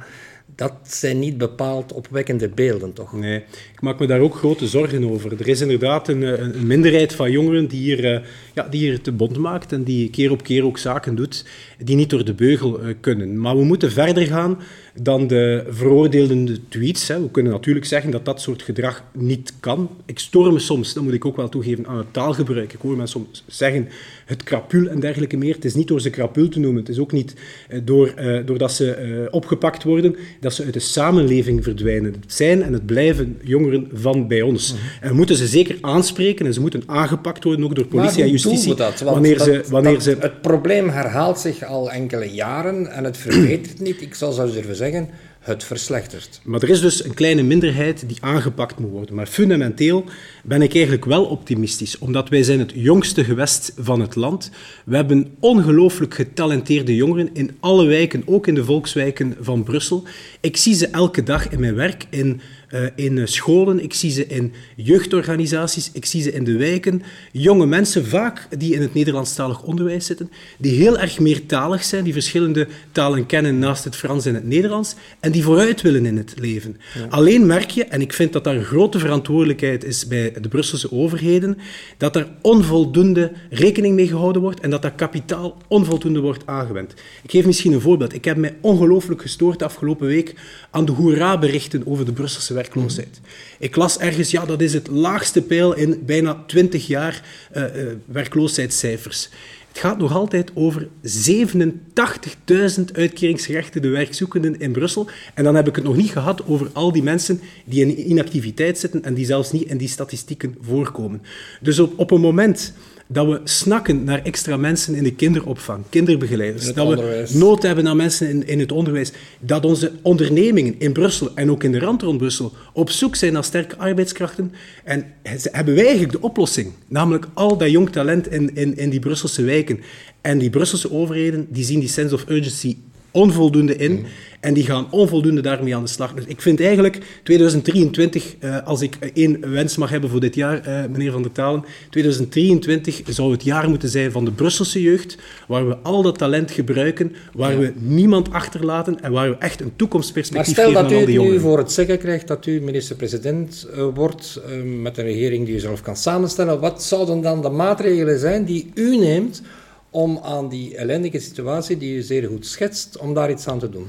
dat 0.54 0.72
zijn 0.82 1.18
niet 1.18 1.38
bepaald 1.38 1.92
opwekkende 1.92 2.48
beelden, 2.48 2.92
toch? 2.92 3.12
Nee, 3.12 3.36
ik 3.72 3.80
maak 3.80 3.98
me 3.98 4.06
daar 4.06 4.20
ook 4.20 4.34
grote 4.34 4.66
zorgen 4.66 5.10
over. 5.10 5.40
Er 5.40 5.48
is 5.48 5.60
inderdaad 5.60 6.08
een, 6.08 6.22
een 6.22 6.66
minderheid 6.66 7.14
van 7.14 7.30
jongeren 7.30 7.66
die 7.66 7.80
hier, 7.80 8.14
eh, 8.14 8.24
ja, 8.54 8.68
die 8.68 8.80
hier 8.80 9.00
te 9.00 9.12
bond 9.12 9.36
maakt 9.36 9.72
en 9.72 9.82
die 9.82 10.10
keer 10.10 10.30
op 10.30 10.42
keer 10.42 10.64
ook 10.64 10.78
zaken 10.78 11.14
doet 11.14 11.44
die 11.78 11.96
niet 11.96 12.10
door 12.10 12.24
de 12.24 12.34
beugel 12.34 12.80
eh, 12.80 12.94
kunnen. 13.00 13.40
Maar 13.40 13.56
we 13.56 13.64
moeten 13.64 13.92
verder 13.92 14.26
gaan 14.26 14.58
dan 14.94 15.26
de 15.26 15.66
veroordelende 15.68 16.68
tweets. 16.68 17.08
Hè. 17.08 17.22
We 17.22 17.30
kunnen 17.30 17.52
natuurlijk 17.52 17.86
zeggen 17.86 18.10
dat 18.10 18.24
dat 18.24 18.40
soort 18.40 18.62
gedrag 18.62 19.04
niet 19.12 19.52
kan. 19.60 19.90
Ik 20.06 20.18
stoor 20.18 20.52
me 20.52 20.58
soms, 20.58 20.94
dat 20.94 21.02
moet 21.02 21.12
ik 21.12 21.24
ook 21.24 21.36
wel 21.36 21.48
toegeven, 21.48 21.86
aan 21.86 21.96
het 21.96 22.12
taalgebruik. 22.12 22.72
Ik 22.72 22.80
hoor 22.80 22.96
mensen 22.96 23.20
soms 23.20 23.44
zeggen 23.46 23.88
het 24.30 24.42
krapul 24.42 24.86
en 24.86 25.00
dergelijke 25.00 25.36
meer. 25.36 25.54
Het 25.54 25.64
is 25.64 25.74
niet 25.74 25.88
door 25.88 26.00
ze 26.00 26.10
krapul 26.10 26.48
te 26.48 26.58
noemen. 26.58 26.80
Het 26.80 26.88
is 26.88 26.98
ook 26.98 27.12
niet 27.12 27.34
uh, 27.68 27.80
door, 27.84 28.14
uh, 28.18 28.46
doordat 28.46 28.72
ze 28.72 28.98
uh, 29.02 29.26
opgepakt 29.30 29.82
worden, 29.82 30.16
dat 30.40 30.54
ze 30.54 30.64
uit 30.64 30.72
de 30.72 30.78
samenleving 30.78 31.64
verdwijnen. 31.64 32.12
Het 32.12 32.32
zijn 32.32 32.62
en 32.62 32.72
het 32.72 32.86
blijven 32.86 33.38
jongeren 33.42 33.88
van 33.92 34.28
bij 34.28 34.42
ons. 34.42 34.72
Mhm. 34.72 34.82
En 35.00 35.08
we 35.08 35.14
moeten 35.14 35.36
ze 35.36 35.46
zeker 35.46 35.78
aanspreken 35.80 36.46
en 36.46 36.54
ze 36.54 36.60
moeten 36.60 36.82
aangepakt 36.86 37.44
worden, 37.44 37.64
ook 37.64 37.74
door 37.74 37.86
politie 37.86 38.22
en 38.22 38.30
justitie. 38.30 38.74
Dat? 38.74 39.00
wanneer 39.00 39.38
dat, 39.38 39.46
ze, 39.46 39.62
wanneer 39.68 39.92
dat, 39.92 40.02
ze... 40.02 40.16
Het 40.18 40.40
probleem 40.40 40.88
herhaalt 40.88 41.38
zich 41.38 41.64
al 41.64 41.90
enkele 41.90 42.30
jaren 42.30 42.92
en 42.92 43.04
het 43.04 43.16
verbetert 43.16 43.80
niet. 43.80 44.02
Ik 44.02 44.14
zal 44.14 44.32
zelfs 44.32 44.52
durven 44.52 44.76
zeggen, 44.76 45.08
het 45.40 45.64
verslechtert. 45.64 46.40
Maar 46.44 46.62
er 46.62 46.68
is 46.68 46.80
dus 46.80 47.04
een 47.04 47.14
kleine 47.14 47.42
minderheid 47.42 48.08
die 48.08 48.16
aangepakt 48.20 48.78
moet 48.78 48.90
worden. 48.90 49.14
Maar 49.14 49.26
fundamenteel 49.26 50.04
ben 50.44 50.62
ik 50.62 50.74
eigenlijk 50.74 51.04
wel 51.04 51.24
optimistisch, 51.24 51.98
omdat 51.98 52.28
wij 52.28 52.42
zijn 52.42 52.58
het 52.58 52.72
jongste 52.74 53.24
gewest 53.24 53.72
van 53.78 54.00
het 54.00 54.14
land. 54.14 54.50
We 54.84 54.96
hebben 54.96 55.34
ongelooflijk 55.38 56.14
getalenteerde 56.14 56.96
jongeren 56.96 57.30
in 57.32 57.56
alle 57.60 57.86
wijken, 57.86 58.22
ook 58.26 58.46
in 58.46 58.54
de 58.54 58.64
volkswijken 58.64 59.36
van 59.40 59.62
Brussel. 59.62 60.04
Ik 60.40 60.56
zie 60.56 60.74
ze 60.74 60.86
elke 60.86 61.22
dag 61.22 61.48
in 61.48 61.60
mijn 61.60 61.74
werk 61.74 62.06
in 62.10 62.40
uh, 62.74 62.86
in 62.94 63.28
scholen, 63.28 63.82
ik 63.82 63.94
zie 63.94 64.10
ze 64.10 64.26
in 64.26 64.52
jeugdorganisaties, 64.76 65.90
ik 65.92 66.04
zie 66.04 66.22
ze 66.22 66.32
in 66.32 66.44
de 66.44 66.56
wijken. 66.56 67.02
Jonge 67.32 67.66
mensen, 67.66 68.06
vaak 68.06 68.48
die 68.58 68.74
in 68.74 68.80
het 68.80 68.94
Nederlandstalig 68.94 69.62
onderwijs 69.62 70.06
zitten, 70.06 70.30
die 70.58 70.72
heel 70.72 70.98
erg 70.98 71.18
meertalig 71.18 71.84
zijn, 71.84 72.04
die 72.04 72.12
verschillende 72.12 72.66
talen 72.92 73.26
kennen 73.26 73.58
naast 73.58 73.84
het 73.84 73.96
Frans 73.96 74.26
en 74.26 74.34
het 74.34 74.46
Nederlands, 74.46 74.94
en 75.20 75.32
die 75.32 75.42
vooruit 75.42 75.82
willen 75.82 76.06
in 76.06 76.16
het 76.16 76.34
leven. 76.36 76.76
Alleen 77.08 77.46
merk 77.46 77.70
je, 77.70 77.84
en 77.84 78.00
ik 78.00 78.12
vind 78.12 78.32
dat 78.32 78.44
daar 78.44 78.56
een 78.56 78.64
grote 78.64 78.98
verantwoordelijkheid 78.98 79.84
is 79.84 80.06
bij 80.06 80.32
de 80.40 80.48
Brusselse 80.48 80.92
overheden, 80.92 81.58
dat 81.96 82.16
er 82.16 82.28
onvoldoende 82.40 83.32
rekening 83.50 83.94
mee 83.94 84.08
gehouden 84.08 84.42
wordt 84.42 84.60
en 84.60 84.70
dat 84.70 84.82
dat 84.82 84.94
kapitaal 84.94 85.56
onvoldoende 85.68 86.20
wordt 86.20 86.46
aangewend. 86.46 86.94
Ik 87.22 87.30
geef 87.30 87.46
misschien 87.46 87.72
een 87.72 87.80
voorbeeld. 87.80 88.14
Ik 88.14 88.24
heb 88.24 88.36
mij 88.36 88.56
ongelooflijk 88.60 89.22
gestoord 89.22 89.58
de 89.58 89.64
afgelopen 89.64 90.06
week 90.06 90.34
aan 90.70 90.84
de 90.84 90.92
hoera-berichten 90.92 91.86
over 91.86 92.04
de 92.04 92.12
Brusselse 92.12 92.54
werkloosheid. 92.60 93.20
Ik 93.58 93.76
las 93.76 93.98
ergens, 93.98 94.30
ja, 94.30 94.44
dat 94.44 94.60
is 94.60 94.72
het 94.72 94.88
laagste 94.88 95.42
pijl 95.42 95.74
in 95.74 96.02
bijna 96.06 96.42
20 96.46 96.86
jaar 96.86 97.22
uh, 97.56 97.64
werkloosheidscijfers. 98.04 99.28
Het 99.68 99.78
gaat 99.78 99.98
nog 99.98 100.12
altijd 100.12 100.50
over 100.54 100.88
87.000 101.02 102.84
uitkeringsgerechtigde 102.92 103.88
werkzoekenden 103.88 104.60
in 104.60 104.72
Brussel. 104.72 105.08
En 105.34 105.44
dan 105.44 105.54
heb 105.54 105.68
ik 105.68 105.74
het 105.74 105.84
nog 105.84 105.96
niet 105.96 106.10
gehad 106.10 106.46
over 106.46 106.70
al 106.72 106.92
die 106.92 107.02
mensen 107.02 107.40
die 107.64 107.80
in 107.80 108.10
inactiviteit 108.10 108.78
zitten 108.78 109.04
en 109.04 109.14
die 109.14 109.26
zelfs 109.26 109.52
niet 109.52 109.68
in 109.68 109.78
die 109.78 109.88
statistieken 109.88 110.56
voorkomen. 110.60 111.22
Dus 111.60 111.78
op, 111.78 111.98
op 111.98 112.10
een 112.10 112.20
moment 112.20 112.72
dat 113.12 113.26
we 113.26 113.40
snakken 113.44 114.04
naar 114.04 114.22
extra 114.22 114.56
mensen 114.56 114.94
in 114.94 115.02
de 115.02 115.14
kinderopvang, 115.14 115.84
kinderbegeleiders. 115.88 116.74
Dat 116.74 116.88
we 116.88 117.28
nood 117.32 117.62
hebben 117.62 117.88
aan 117.88 117.96
mensen 117.96 118.28
in, 118.28 118.46
in 118.46 118.58
het 118.58 118.72
onderwijs. 118.72 119.12
Dat 119.40 119.64
onze 119.64 119.92
ondernemingen 120.02 120.74
in 120.78 120.92
Brussel 120.92 121.30
en 121.34 121.50
ook 121.50 121.64
in 121.64 121.72
de 121.72 121.78
rand 121.78 122.02
rond 122.02 122.18
Brussel 122.18 122.52
op 122.72 122.90
zoek 122.90 123.16
zijn 123.16 123.32
naar 123.32 123.44
sterke 123.44 123.76
arbeidskrachten. 123.76 124.52
En 124.84 125.04
hebben 125.22 125.74
wij 125.74 125.84
eigenlijk 125.84 126.12
de 126.12 126.20
oplossing. 126.20 126.72
Namelijk 126.88 127.26
al 127.34 127.56
dat 127.56 127.70
jong 127.70 127.90
talent 127.90 128.30
in, 128.30 128.54
in, 128.56 128.76
in 128.76 128.90
die 128.90 129.00
Brusselse 129.00 129.42
wijken. 129.42 129.80
En 130.20 130.38
die 130.38 130.50
Brusselse 130.50 130.92
overheden 130.92 131.46
die 131.48 131.64
zien 131.64 131.80
die 131.80 131.88
sense 131.88 132.14
of 132.14 132.24
urgency 132.28 132.76
onvoldoende 133.10 133.76
in. 133.76 133.92
Mm. 133.92 134.04
En 134.40 134.54
die 134.54 134.64
gaan 134.64 134.86
onvoldoende 134.90 135.40
daarmee 135.40 135.76
aan 135.76 135.82
de 135.82 135.88
slag. 135.88 136.14
Dus 136.14 136.24
ik 136.24 136.42
vind 136.42 136.60
eigenlijk 136.60 136.98
2023, 137.22 138.34
uh, 138.40 138.56
eh, 138.56 138.66
als 138.66 138.80
ik 138.80 138.96
één 139.14 139.50
wens 139.50 139.76
mag 139.76 139.90
hebben 139.90 140.10
voor 140.10 140.20
dit 140.20 140.34
jaar, 140.34 140.68
uh, 140.68 140.90
meneer 140.90 141.12
Van 141.12 141.22
der 141.22 141.32
Talen, 141.32 141.64
2023 141.90 143.00
zou 143.08 143.32
het 143.32 143.44
jaar 143.44 143.68
moeten 143.68 143.88
zijn 143.88 144.12
van 144.12 144.24
de 144.24 144.30
Brusselse 144.30 144.82
jeugd, 144.82 145.18
waar 145.48 145.68
we 145.68 145.76
al 145.82 146.02
dat 146.02 146.18
talent 146.18 146.50
gebruiken, 146.50 147.14
waar 147.32 147.58
we 147.58 147.72
niemand 147.78 148.32
achterlaten 148.32 149.02
en 149.02 149.12
waar 149.12 149.30
we 149.30 149.36
echt 149.36 149.60
een 149.60 149.72
toekomstperspectief 149.76 150.54
geven 150.54 150.76
aan 150.76 150.84
al 150.84 150.88
die 150.88 150.98
jongeren. 150.98 151.16
stel 151.16 151.26
dat 151.26 151.32
u 151.32 151.36
nu 151.36 151.40
voor 151.40 151.58
het 151.58 151.72
zeggen 151.72 151.98
krijgt 151.98 152.28
dat 152.28 152.46
u 152.46 152.60
minister-president 152.60 153.66
uh, 153.74 153.86
wordt 153.94 154.40
met 154.80 154.98
een 154.98 155.04
regering 155.04 155.46
die 155.46 155.54
u 155.54 155.58
zelf 155.58 155.82
kan 155.82 155.96
samenstellen, 155.96 156.60
wat 156.60 156.82
zouden 156.82 157.20
dan 157.20 157.42
de 157.42 157.48
maatregelen 157.48 158.18
zijn 158.18 158.44
die 158.44 158.70
u 158.74 158.96
neemt 158.96 159.42
om 159.90 160.18
aan 160.22 160.48
die 160.48 160.76
ellendige 160.76 161.18
situatie 161.18 161.76
die 161.76 161.96
u 161.96 162.02
zeer 162.02 162.28
goed 162.28 162.46
schetst, 162.46 162.98
om 162.98 163.14
daar 163.14 163.30
iets 163.30 163.46
aan 163.46 163.58
te 163.58 163.70
doen? 163.70 163.86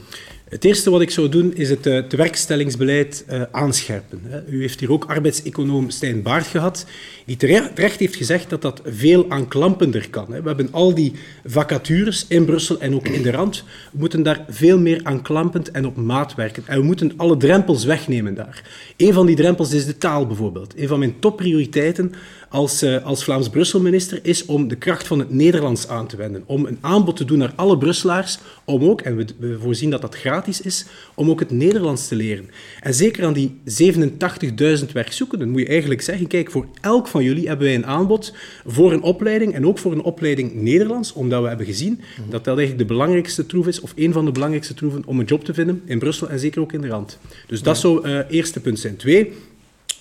Het 0.51 0.65
eerste 0.65 0.89
wat 0.89 1.01
ik 1.01 1.09
zou 1.09 1.29
doen 1.29 1.53
is 1.55 1.69
het 1.69 1.85
uh, 1.85 2.03
tewerkstellingsbeleid 2.03 3.25
uh, 3.29 3.41
aanscherpen. 3.51 4.21
U 4.49 4.61
heeft 4.61 4.79
hier 4.79 4.91
ook 4.91 5.05
arbeidseconoom 5.05 5.89
Stijn 5.89 6.21
Baart 6.21 6.47
gehad, 6.47 6.85
die 7.25 7.37
terecht 7.37 7.99
heeft 7.99 8.15
gezegd 8.15 8.49
dat 8.49 8.61
dat 8.61 8.81
veel 8.85 9.25
aanklampender 9.29 10.09
kan. 10.09 10.25
We 10.27 10.41
hebben 10.43 10.67
al 10.71 10.95
die 10.95 11.13
vacatures 11.45 12.25
in 12.27 12.45
Brussel 12.45 12.79
en 12.79 12.95
ook 12.95 13.07
in 13.07 13.21
de 13.21 13.31
Rand. 13.31 13.63
We 13.91 13.97
moeten 13.99 14.23
daar 14.23 14.45
veel 14.49 14.79
meer 14.79 14.99
aanklampend 15.03 15.71
en 15.71 15.85
op 15.85 15.95
maat 15.95 16.35
werken. 16.35 16.63
En 16.65 16.79
we 16.79 16.85
moeten 16.85 17.13
alle 17.17 17.37
drempels 17.37 17.83
wegnemen 17.83 18.33
daar. 18.33 18.63
Een 18.97 19.13
van 19.13 19.25
die 19.25 19.35
drempels 19.35 19.73
is 19.73 19.85
de 19.85 19.97
taal 19.97 20.27
bijvoorbeeld. 20.27 20.73
Een 20.77 20.87
van 20.87 20.99
mijn 20.99 21.19
topprioriteiten 21.19 22.13
als, 22.51 22.83
uh, 22.83 23.05
als 23.05 23.23
Vlaams-Brussel-minister 23.23 24.19
is 24.23 24.45
om 24.45 24.67
de 24.67 24.75
kracht 24.75 25.07
van 25.07 25.19
het 25.19 25.29
Nederlands 25.33 25.87
aan 25.87 26.07
te 26.07 26.15
wenden. 26.15 26.43
Om 26.45 26.65
een 26.65 26.77
aanbod 26.81 27.15
te 27.15 27.25
doen 27.25 27.37
naar 27.37 27.53
alle 27.55 27.77
Brusselaars, 27.77 28.39
om 28.65 28.83
ook, 28.83 29.01
en 29.01 29.15
we, 29.15 29.25
we 29.37 29.57
voorzien 29.59 29.89
dat 29.89 30.01
dat 30.01 30.15
gratis 30.15 30.61
is, 30.61 30.85
om 31.13 31.29
ook 31.29 31.39
het 31.39 31.51
Nederlands 31.51 32.07
te 32.07 32.15
leren. 32.15 32.49
En 32.79 32.93
zeker 32.93 33.25
aan 33.25 33.33
die 33.33 33.59
87.000 33.65 34.91
werkzoekenden 34.93 35.49
moet 35.49 35.61
je 35.61 35.67
eigenlijk 35.67 36.01
zeggen, 36.01 36.27
kijk, 36.27 36.51
voor 36.51 36.65
elk 36.81 37.07
van 37.07 37.23
jullie 37.23 37.47
hebben 37.47 37.65
wij 37.65 37.75
een 37.75 37.85
aanbod 37.85 38.33
voor 38.65 38.93
een 38.93 39.01
opleiding 39.01 39.53
en 39.53 39.67
ook 39.67 39.77
voor 39.77 39.91
een 39.91 40.03
opleiding 40.03 40.53
Nederlands, 40.53 41.13
omdat 41.13 41.41
we 41.41 41.47
hebben 41.47 41.65
gezien 41.65 42.01
dat 42.29 42.43
dat 42.43 42.57
eigenlijk 42.57 42.87
de 42.87 42.93
belangrijkste 42.93 43.45
troef 43.45 43.67
is, 43.67 43.79
of 43.79 43.93
een 43.95 44.13
van 44.13 44.25
de 44.25 44.31
belangrijkste 44.31 44.73
troeven 44.73 45.03
om 45.05 45.19
een 45.19 45.25
job 45.25 45.43
te 45.43 45.53
vinden 45.53 45.81
in 45.85 45.99
Brussel 45.99 46.29
en 46.29 46.39
zeker 46.39 46.61
ook 46.61 46.73
in 46.73 46.81
de 46.81 46.87
Rand. 46.87 47.17
Dus 47.47 47.61
dat 47.61 47.77
zou 47.77 48.07
het 48.07 48.29
uh, 48.29 48.37
eerste 48.37 48.59
punt 48.59 48.79
zijn. 48.79 48.95
Twee, 48.95 49.33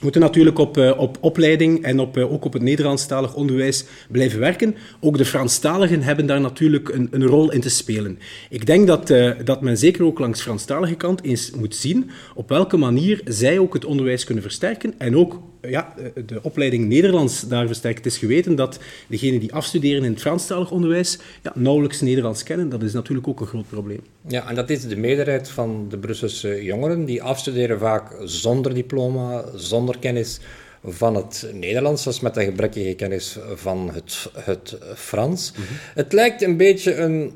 we 0.00 0.07
moeten 0.07 0.21
natuurlijk 0.21 0.59
op, 0.59 0.76
uh, 0.76 0.99
op 0.99 1.16
opleiding 1.21 1.83
en 1.83 2.00
op, 2.00 2.16
uh, 2.16 2.33
ook 2.33 2.45
op 2.45 2.52
het 2.52 2.62
Nederlandstalig 2.62 3.35
onderwijs 3.35 3.85
blijven 4.09 4.40
werken. 4.40 4.76
Ook 5.00 5.19
de 5.19 5.25
Franstaligen 5.25 6.02
hebben 6.02 6.26
daar 6.26 6.40
natuurlijk 6.40 6.88
een, 6.88 7.09
een 7.11 7.26
rol 7.26 7.52
in 7.52 7.61
te 7.61 7.71
spelen. 7.71 8.19
Ik 8.50 8.66
denk 8.66 8.87
dat, 8.87 9.11
uh, 9.11 9.33
dat 9.45 9.61
men 9.61 9.78
zeker 9.78 10.04
ook 10.04 10.19
langs 10.19 10.38
de 10.38 10.45
Franstalige 10.45 10.95
kant 10.95 11.23
eens 11.23 11.50
moet 11.50 11.75
zien 11.75 12.11
op 12.35 12.49
welke 12.49 12.76
manier 12.76 13.21
zij 13.25 13.59
ook 13.59 13.75
het 13.75 13.85
onderwijs 13.85 14.25
kunnen 14.25 14.42
versterken 14.42 14.95
en 14.99 15.16
ook 15.16 15.40
ja, 15.62 15.95
de 16.26 16.43
opleiding 16.43 16.88
Nederlands 16.88 17.49
daar 17.49 17.67
versterkt. 17.67 18.05
Het 18.05 18.07
is 18.07 18.19
geweten 18.19 18.55
dat 18.55 18.79
degenen 19.07 19.40
die 19.40 19.55
afstuderen 19.55 20.05
in 20.05 20.11
het 20.11 20.21
Franstalig 20.21 20.71
onderwijs 20.71 21.19
ja, 21.43 21.52
nauwelijks 21.55 22.00
Nederlands 22.00 22.43
kennen. 22.43 22.69
Dat 22.69 22.83
is 22.83 22.93
natuurlijk 22.93 23.29
ook 23.29 23.40
een 23.40 23.47
groot 23.47 23.69
probleem. 23.69 24.00
Ja, 24.26 24.49
en 24.49 24.55
dat 24.55 24.71
is 24.71 24.87
de 24.87 24.97
meerderheid 24.97 25.49
van 25.49 25.87
de 25.88 25.99
Brusselse 25.99 26.64
jongeren. 26.64 27.05
Die 27.05 27.23
afstuderen 27.23 27.79
vaak 27.79 28.17
zonder 28.25 28.75
diploma, 28.75 29.45
zonder 29.55 29.99
kennis 29.99 30.40
van 30.85 31.14
het 31.14 31.50
Nederlands, 31.52 32.07
als 32.07 32.21
met 32.21 32.37
een 32.37 32.45
gebrekkige 32.45 32.95
kennis 32.95 33.38
van 33.55 33.90
het, 33.93 34.31
het 34.35 34.79
Frans. 34.95 35.52
Mhm. 35.52 35.62
Het 35.95 36.12
lijkt 36.12 36.43
een 36.43 36.57
beetje 36.57 36.95
een 36.95 37.33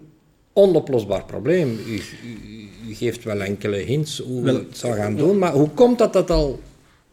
onoplosbaar 0.52 1.24
probleem. 1.24 1.78
U, 1.86 2.00
u, 2.88 2.94
geeft 2.94 3.24
wel 3.24 3.40
enkele 3.40 3.76
hints 3.76 4.18
hoe 4.18 4.42
we 4.42 4.52
het 4.52 4.76
zou 4.76 4.94
gaan 4.94 5.16
doen, 5.16 5.38
maar 5.38 5.52
hoe 5.52 5.68
komt 5.68 5.98
dat 5.98 6.12
dat 6.12 6.30
al 6.30 6.60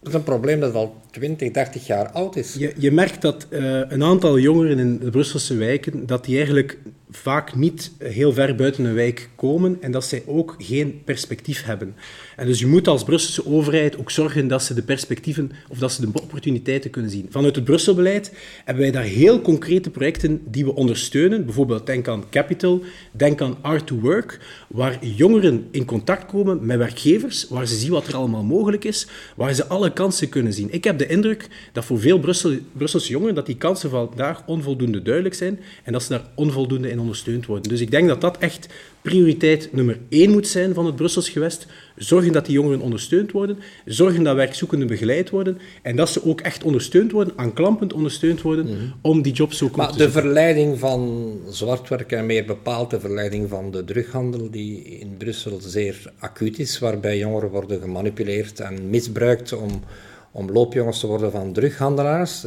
dat 0.02 0.12
is 0.12 0.18
een 0.18 0.24
probleem 0.24 0.60
dat 0.60 0.74
al 0.74 0.94
20, 1.10 1.50
30 1.50 1.86
jaar 1.86 2.10
oud 2.10 2.36
is. 2.36 2.54
Je, 2.54 2.72
je 2.78 2.90
merkt 2.90 3.22
dat 3.22 3.46
uh, 3.50 3.80
een 3.88 4.02
aantal 4.02 4.38
jongeren 4.38 4.78
in 4.78 4.98
de 4.98 5.10
Brusselse 5.10 5.56
wijken, 5.56 6.06
dat 6.06 6.24
die 6.24 6.36
eigenlijk 6.36 6.78
vaak 7.16 7.54
niet 7.54 7.92
heel 7.98 8.32
ver 8.32 8.54
buiten 8.54 8.84
een 8.84 8.94
wijk 8.94 9.28
komen 9.36 9.76
en 9.80 9.92
dat 9.92 10.04
zij 10.04 10.22
ook 10.26 10.54
geen 10.58 11.02
perspectief 11.04 11.64
hebben. 11.64 11.94
En 12.36 12.46
dus 12.46 12.58
je 12.58 12.66
moet 12.66 12.88
als 12.88 13.04
Brusselse 13.04 13.46
overheid 13.46 13.98
ook 13.98 14.10
zorgen 14.10 14.48
dat 14.48 14.62
ze 14.62 14.74
de 14.74 14.82
perspectieven 14.82 15.50
of 15.68 15.78
dat 15.78 15.92
ze 15.92 16.00
de 16.00 16.20
opportuniteiten 16.22 16.90
kunnen 16.90 17.10
zien. 17.10 17.26
Vanuit 17.30 17.54
het 17.56 17.64
Brusselbeleid 17.64 18.32
hebben 18.64 18.82
wij 18.82 18.92
daar 18.92 19.02
heel 19.02 19.40
concrete 19.40 19.90
projecten 19.90 20.42
die 20.44 20.64
we 20.64 20.74
ondersteunen. 20.74 21.44
Bijvoorbeeld 21.44 21.86
denk 21.86 22.08
aan 22.08 22.24
Capital, 22.30 22.82
denk 23.12 23.40
aan 23.40 23.56
Art 23.60 23.86
to 23.86 23.96
Work, 23.96 24.40
waar 24.68 25.06
jongeren 25.06 25.66
in 25.70 25.84
contact 25.84 26.26
komen 26.26 26.66
met 26.66 26.78
werkgevers, 26.78 27.46
waar 27.48 27.66
ze 27.66 27.74
zien 27.74 27.90
wat 27.90 28.06
er 28.06 28.16
allemaal 28.16 28.44
mogelijk 28.44 28.84
is, 28.84 29.06
waar 29.36 29.54
ze 29.54 29.66
alle 29.66 29.92
kansen 29.92 30.28
kunnen 30.28 30.52
zien. 30.52 30.72
Ik 30.72 30.84
heb 30.84 30.98
de 30.98 31.06
indruk 31.06 31.48
dat 31.72 31.84
voor 31.84 32.00
veel 32.00 32.18
Brussel, 32.18 32.56
Brusselse 32.72 33.10
jongeren 33.10 33.34
dat 33.34 33.46
die 33.46 33.56
kansen 33.56 33.90
vandaag 33.90 34.42
onvoldoende 34.46 35.02
duidelijk 35.02 35.34
zijn 35.34 35.60
en 35.84 35.92
dat 35.92 36.02
ze 36.02 36.08
daar 36.08 36.26
onvoldoende 36.34 36.90
in 36.90 37.00
ondersteund 37.02 37.46
worden. 37.46 37.70
Dus 37.70 37.80
ik 37.80 37.90
denk 37.90 38.08
dat 38.08 38.20
dat 38.20 38.38
echt 38.38 38.68
prioriteit 39.02 39.72
nummer 39.72 39.98
één 40.08 40.30
moet 40.30 40.48
zijn 40.48 40.74
van 40.74 40.86
het 40.86 40.96
Brussels 40.96 41.28
gewest. 41.28 41.66
Zorgen 41.96 42.32
dat 42.32 42.46
die 42.46 42.54
jongeren 42.54 42.80
ondersteund 42.80 43.32
worden, 43.32 43.58
zorgen 43.84 44.22
dat 44.22 44.36
werkzoekenden 44.36 44.88
begeleid 44.88 45.30
worden 45.30 45.58
en 45.82 45.96
dat 45.96 46.08
ze 46.08 46.24
ook 46.24 46.40
echt 46.40 46.62
ondersteund 46.62 47.12
worden, 47.12 47.32
aanklampend 47.36 47.92
ondersteund 47.92 48.42
worden, 48.42 48.64
mhm. 48.64 48.76
om 49.00 49.22
die 49.22 49.32
jobs 49.32 49.62
ook 49.62 49.76
maar 49.76 49.96
de 49.96 50.10
verleiding 50.10 50.78
van 50.78 51.32
zwartwerk 51.48 52.12
en 52.12 52.26
meer 52.26 52.44
bepaald 52.44 52.90
de 52.90 53.00
verleiding 53.00 53.48
van 53.48 53.70
de 53.70 53.84
drughandel, 53.84 54.50
die 54.50 54.82
in 54.82 55.16
Brussel 55.18 55.60
zeer 55.60 56.12
acuut 56.18 56.58
is, 56.58 56.78
waarbij 56.78 57.18
jongeren 57.18 57.50
worden 57.50 57.80
gemanipuleerd 57.80 58.60
en 58.60 58.90
misbruikt 58.90 59.52
om, 59.52 59.82
om 60.30 60.50
loopjongens 60.50 61.00
te 61.00 61.06
worden 61.06 61.30
van 61.30 61.52
drughandelaars 61.52 62.44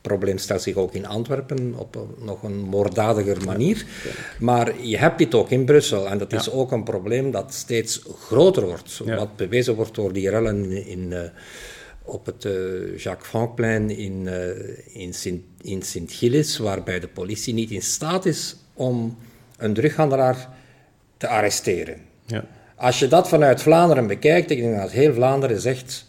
probleem 0.00 0.38
stelt 0.38 0.62
zich 0.62 0.74
ook 0.74 0.94
in 0.94 1.06
Antwerpen 1.06 1.74
op 1.76 2.06
nog 2.18 2.42
een 2.42 2.58
moorddadiger 2.58 3.44
manier. 3.44 3.84
Maar 4.38 4.82
je 4.82 4.98
hebt 4.98 5.18
dit 5.18 5.34
ook 5.34 5.50
in 5.50 5.64
Brussel. 5.64 6.08
En 6.08 6.18
dat 6.18 6.32
is 6.32 6.50
ook 6.50 6.72
een 6.72 6.84
probleem 6.84 7.30
dat 7.30 7.54
steeds 7.54 8.02
groter 8.18 8.66
wordt. 8.66 9.00
Wat 9.04 9.36
bewezen 9.36 9.74
wordt 9.74 9.94
door 9.94 10.12
die 10.12 10.30
rellen 10.30 10.86
in, 10.86 11.10
uh, 11.10 11.20
op 12.02 12.26
het 12.26 12.44
uh, 12.44 12.98
Jacques 12.98 13.28
Francplein 13.28 13.90
in, 13.90 14.26
uh, 14.26 15.02
in, 15.02 15.14
Sint, 15.14 15.42
in 15.60 15.82
Sint-Gilles, 15.82 16.58
waarbij 16.58 17.00
de 17.00 17.08
politie 17.08 17.54
niet 17.54 17.70
in 17.70 17.82
staat 17.82 18.26
is 18.26 18.56
om 18.74 19.18
een 19.56 19.74
drughandelaar 19.74 20.48
te 21.16 21.28
arresteren. 21.28 21.96
Ja. 22.26 22.44
Als 22.76 22.98
je 22.98 23.08
dat 23.08 23.28
vanuit 23.28 23.62
Vlaanderen 23.62 24.06
bekijkt, 24.06 24.50
ik 24.50 24.60
denk 24.60 24.76
dat 24.76 24.90
heel 24.90 25.14
Vlaanderen 25.14 25.60
zegt, 25.60 26.06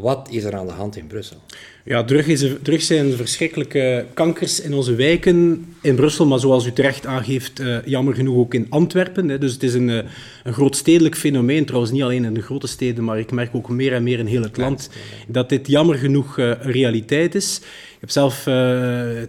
wat 0.00 0.28
is 0.30 0.44
er 0.44 0.56
aan 0.56 0.66
de 0.66 0.72
hand 0.72 0.96
in 0.96 1.06
Brussel? 1.06 1.36
Ja, 1.84 2.04
drugs, 2.04 2.86
zijn 2.86 3.12
verschrikkelijke 3.12 4.06
kankers 4.14 4.60
in 4.60 4.74
onze 4.74 4.94
wijken 4.94 5.66
in 5.82 5.94
Brussel, 5.94 6.26
maar 6.26 6.38
zoals 6.38 6.66
u 6.66 6.72
terecht 6.72 7.06
aangeeft, 7.06 7.60
uh, 7.60 7.76
jammer 7.84 8.14
genoeg 8.14 8.36
ook 8.36 8.54
in 8.54 8.66
Antwerpen. 8.68 9.28
Hè. 9.28 9.38
Dus 9.38 9.52
het 9.52 9.62
is 9.62 9.74
een, 9.74 9.88
uh, 9.88 9.98
een 10.44 10.52
groot 10.52 10.76
stedelijk 10.76 11.16
fenomeen, 11.16 11.64
trouwens 11.64 11.92
niet 11.92 12.02
alleen 12.02 12.24
in 12.24 12.34
de 12.34 12.42
grote 12.42 12.66
steden, 12.66 13.04
maar 13.04 13.18
ik 13.18 13.32
merk 13.32 13.54
ook 13.54 13.68
meer 13.68 13.92
en 13.92 14.02
meer 14.02 14.18
in 14.18 14.26
heel 14.26 14.42
het 14.42 14.56
land 14.56 14.90
dat 15.28 15.48
dit 15.48 15.66
jammer 15.66 15.94
genoeg 15.94 16.38
uh, 16.38 16.46
een 16.46 16.72
realiteit 16.72 17.34
is. 17.34 17.60
Ik 17.98 18.04
heb 18.04 18.10
zelf 18.10 18.42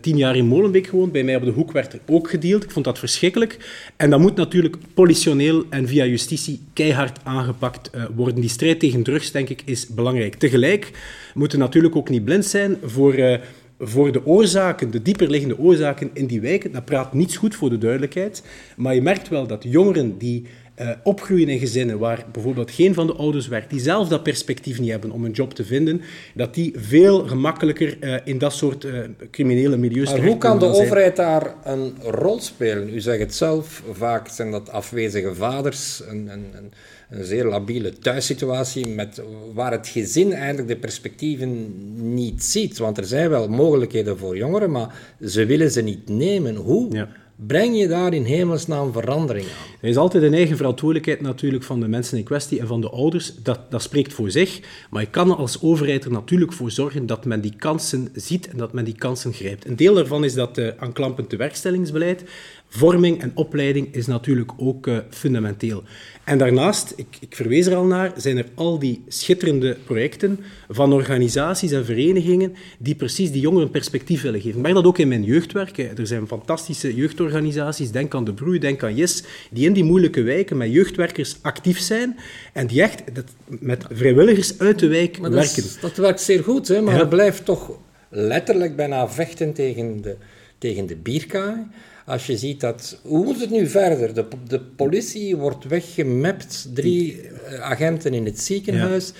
tien 0.02 0.18
jaar 0.18 0.36
in 0.36 0.46
Molenbeek 0.46 0.88
gewoond. 0.88 1.12
Bij 1.12 1.24
mij 1.24 1.36
op 1.36 1.44
de 1.44 1.52
hoek 1.52 1.72
werd 1.72 1.94
er 1.94 2.00
ook 2.08 2.30
gedeeld. 2.30 2.64
Ik 2.64 2.72
vond 2.72 2.86
dat 2.86 3.00
verschrikkelijk. 3.00 3.58
En 3.98 4.10
dat 4.10 4.20
moet 4.20 4.36
natuurlijk 4.36 4.76
politioneel 4.94 5.66
en 5.70 5.88
via 5.88 6.06
justitie 6.06 6.62
keihard 6.74 7.20
aangepakt 7.24 7.90
worden. 8.16 8.42
Die 8.42 8.50
strijd 8.50 8.80
tegen 8.80 9.04
drugs, 9.04 9.32
denk 9.32 9.50
ik, 9.50 9.62
is 9.66 9.88
belangrijk. 9.88 10.36
Tegelijk 10.36 10.92
moeten 11.34 11.60
natuurlijk 11.60 11.96
ook 11.96 12.10
niet 12.10 12.26
blind 12.26 12.46
zijn 12.46 12.78
voor, 12.84 13.16
uh, 13.16 13.38
voor 13.80 14.12
de 14.12 14.26
oorzaken, 14.26 14.92
de 14.92 15.02
dieperliggende 15.02 15.58
oorzaken 15.58 16.10
in 16.14 16.26
die 16.26 16.42
wijken. 16.42 16.72
Dat 16.72 16.86
praat 16.86 17.14
niets 17.14 17.38
goed 17.38 17.56
voor 17.56 17.70
de 17.70 17.78
duidelijkheid. 17.78 18.44
Maar 18.76 18.96
je 18.96 19.02
merkt 19.02 19.30
wel 19.30 19.48
dat 19.48 19.64
jongeren 19.68 20.18
die 20.18 20.46
uh, 20.82 20.90
opgroeien 21.04 21.50
in 21.50 21.60
gezinnen 21.60 22.00
waar 22.00 22.26
bijvoorbeeld 22.32 22.72
geen 22.72 22.94
van 22.94 23.08
de 23.08 23.14
ouders 23.14 23.48
werkt, 23.48 23.70
die 23.70 23.80
zelf 23.80 24.08
dat 24.08 24.24
perspectief 24.24 24.80
niet 24.80 24.90
hebben 24.90 25.12
om 25.12 25.26
een 25.26 25.32
job 25.32 25.54
te 25.54 25.66
vinden, 25.66 26.02
dat 26.36 26.54
die 26.54 26.74
veel 26.78 27.28
gemakkelijker 27.28 27.98
uh, 28.00 28.16
in 28.24 28.38
dat 28.38 28.54
soort 28.54 28.84
uh, 28.84 29.00
criminele 29.32 29.78
milieus 29.78 30.12
Maar 30.12 30.26
hoe 30.26 30.38
kan 30.38 30.60
de 30.60 30.66
overheid 30.66 31.16
daar 31.16 31.56
een 31.64 31.94
rol 32.02 32.40
spelen? 32.40 32.94
U 32.94 33.00
zegt 33.00 33.20
het 33.20 33.36
zelf, 33.36 33.84
vaak 33.92 34.28
zijn 34.28 34.52
dat 34.52 34.70
afwezige 34.70 35.36
vaders, 35.36 36.02
een, 36.08 36.28
een, 36.28 36.46
een, 36.54 36.72
een 37.10 37.26
zeer 37.26 37.46
labiele 37.46 37.94
thuissituatie, 38.00 38.88
met, 38.88 39.22
waar 39.54 39.72
het 39.72 39.88
gezin 39.88 40.34
eigenlijk 40.34 40.68
de 40.68 40.78
perspectieven 40.78 41.74
niet 42.14 42.44
ziet. 42.44 42.78
Want 42.78 42.98
er 42.98 43.06
zijn 43.06 43.30
wel 43.30 43.48
mogelijkheden 43.48 44.18
voor 44.18 44.38
jongeren, 44.38 44.72
maar 44.72 44.96
ze 45.26 45.46
willen 45.46 45.72
ze 45.72 45.82
niet 45.82 46.10
nemen. 46.10 46.56
Hoe? 46.56 46.96
Ja 46.96 47.10
breng 47.48 47.78
je 47.78 47.88
daar 47.88 48.14
in 48.14 48.24
hemelsnaam 48.24 48.92
verandering 48.92 49.46
aan? 49.46 49.78
Er 49.82 49.90
is 49.90 49.98
altijd 49.98 50.24
een 50.24 50.34
eigen 50.34 50.58
verantwoordelijkheid 50.58 51.22
natuurlijk 51.22 51.64
van 51.64 51.80
de 51.80 51.88
mensen 51.88 52.18
in 52.18 52.24
kwestie 52.24 52.60
en 52.60 52.68
van 52.68 52.82
de 52.82 52.90
ouders. 52.90 53.36
Dat, 53.36 53.60
dat 53.72 53.82
spreekt 53.82 54.14
voor 54.14 54.32
zich. 54.32 54.62
Maar 54.90 55.02
je 55.02 55.10
kan 55.10 55.38
als 55.38 55.62
overheid 55.62 56.06
er 56.06 56.12
natuurlijk 56.12 56.54
voor 56.54 56.72
zorgen 56.72 57.06
dat 57.06 57.26
men 57.26 57.42
die 57.42 57.56
kansen 57.58 58.10
ziet 58.14 58.48
en 58.48 58.58
dat 58.58 58.74
men 58.74 58.86
die 58.86 58.96
kansen 58.96 59.34
grijpt. 59.34 59.66
Een 59.66 59.76
deel 59.76 59.94
daarvan 59.94 60.24
is 60.24 60.34
dat 60.34 60.58
uh, 60.58 60.68
aanklampend 60.78 61.30
tewerkstellingsbeleid. 61.30 62.24
Vorming 62.72 63.22
en 63.22 63.32
opleiding 63.36 63.96
is 63.96 64.08
natuurlijk 64.08 64.52
ook 64.58 64.88
uh, 64.88 64.98
fundamenteel. 65.10 65.84
En 66.24 66.38
daarnaast, 66.38 66.94
ik, 66.96 67.08
ik, 67.20 67.36
verwees 67.36 67.66
er 67.66 67.76
al 67.76 67.86
naar, 67.86 68.12
zijn 68.16 68.38
er 68.38 68.46
al 68.56 68.80
die 68.80 69.04
schitterende 69.08 69.78
projecten 69.86 70.40
van 70.68 70.94
organisaties 70.94 71.72
en 71.72 71.86
verenigingen 71.86 72.56
die 72.78 72.96
precies 72.96 73.32
die 73.32 73.42
jongeren 73.42 73.70
perspectief 73.70 74.22
willen 74.22 74.42
geven. 74.42 74.58
Ik 74.58 74.62
merk 74.62 74.76
dat 74.76 74.86
ook 74.86 74.98
in 74.98 75.08
mijn 75.08 75.24
jeugdwerk. 75.24 75.78
Er 75.78 76.08
zijn 76.08 76.28
fantastische 76.28 76.96
jeugdorganisaties, 76.96 77.92
denk 77.92 78.16
aan 78.16 78.24
De 78.24 78.34
Broei, 78.34 78.60
denk 78.60 78.84
aan 78.84 78.96
Yes, 78.96 79.24
die 79.52 79.66
in 79.66 79.74
die 79.74 79.84
moeilijke 79.84 80.22
wijken 80.22 80.58
met 80.58 80.72
jeugdwerkers 80.72 81.38
actief 81.42 81.80
zijn 81.80 82.18
en 82.54 82.68
die 82.68 82.82
echt 82.82 83.04
met 83.46 83.86
vrijwilligers 83.92 84.60
uit 84.60 84.80
de 84.80 84.88
wijk 84.88 85.18
werken. 85.18 85.64
Dat, 85.82 85.96
werkt 85.96 86.22
zeer 86.22 86.44
goed, 86.44 86.68
hè? 86.68 86.82
maar 86.82 86.94
ja. 86.94 87.00
het 87.00 87.10
blijft 87.10 87.46
toch 87.46 87.72
letterlijk 88.10 88.76
bijna 88.76 89.10
vechten 89.10 89.54
tegen 89.54 90.02
de, 90.02 90.16
tegen 90.58 90.86
de 90.86 90.96
bierkaai. 90.96 91.68
Als 92.10 92.28
je 92.28 92.38
ziet 92.38 92.60
dat... 92.60 93.00
Hoe 93.04 93.24
moet 93.24 93.40
het 93.40 93.50
nu 93.50 93.68
verder? 93.68 94.14
De, 94.14 94.26
de 94.48 94.60
politie 94.60 95.36
wordt 95.36 95.66
weggemapt, 95.66 96.70
drie 96.74 97.22
eh, 97.22 97.62
agenten 97.62 98.14
in 98.14 98.26
het 98.26 98.40
ziekenhuis. 98.40 99.14